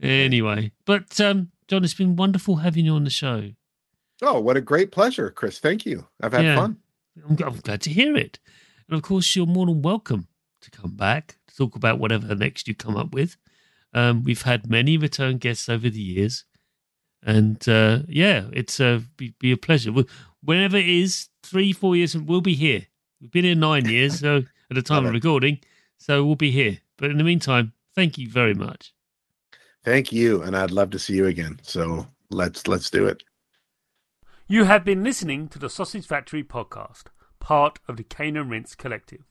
[0.00, 3.50] anyway, but um, John, it's been wonderful having you on the show.
[4.22, 5.58] Oh, what a great pleasure, Chris.
[5.58, 6.06] Thank you.
[6.22, 6.56] I've had Yeah.
[6.56, 6.78] fun.
[7.28, 8.38] I'm, I'm glad to hear it.
[8.88, 10.28] And of course, you're more than welcome
[10.62, 13.36] to come back to talk about whatever next you come up with.
[13.92, 16.44] Um, we've had many return guests over the years.
[17.22, 19.90] And uh, yeah, it's uh, be, be a pleasure.
[19.92, 20.06] Wh-
[20.42, 22.86] Whenever it is, three, four years, we'll be here.
[23.20, 24.36] We've been here nine years so
[24.70, 25.58] at the time of recording.
[25.98, 26.78] So we'll be here.
[26.98, 28.92] But in the meantime, thank you very much.
[29.86, 31.60] Thank you, and I'd love to see you again.
[31.62, 33.22] So let's let's do it.
[34.48, 37.04] You have been listening to the Sausage Factory podcast,
[37.38, 39.22] part of the Cane and Rinse Collective.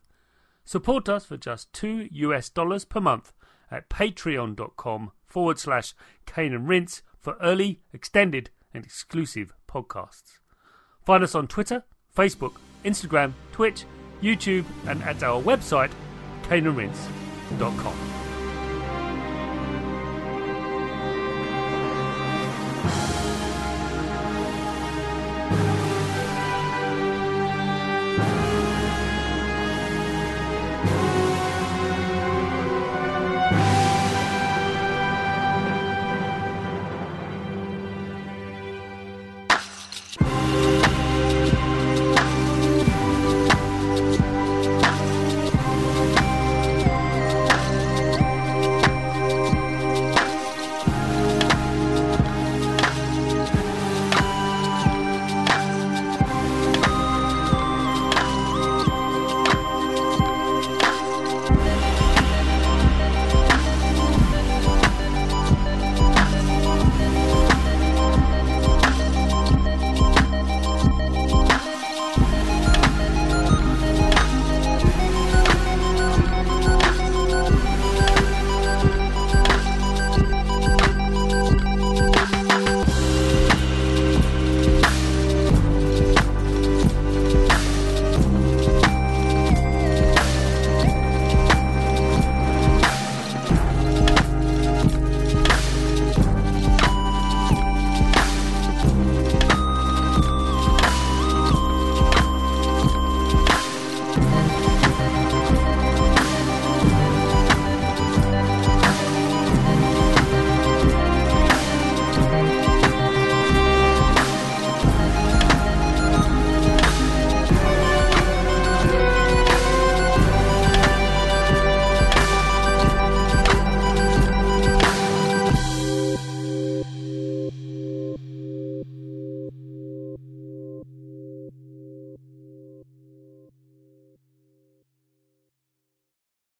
[0.63, 3.33] Support us for just two US dollars per month
[3.69, 5.93] at patreon.com forward slash
[6.25, 10.39] Cane and Rinse for early, extended, and exclusive podcasts.
[11.05, 11.83] Find us on Twitter,
[12.15, 12.53] Facebook,
[12.85, 13.83] Instagram, Twitch,
[14.21, 15.91] YouTube, and at our website,
[16.43, 18.24] caneandrinse.com.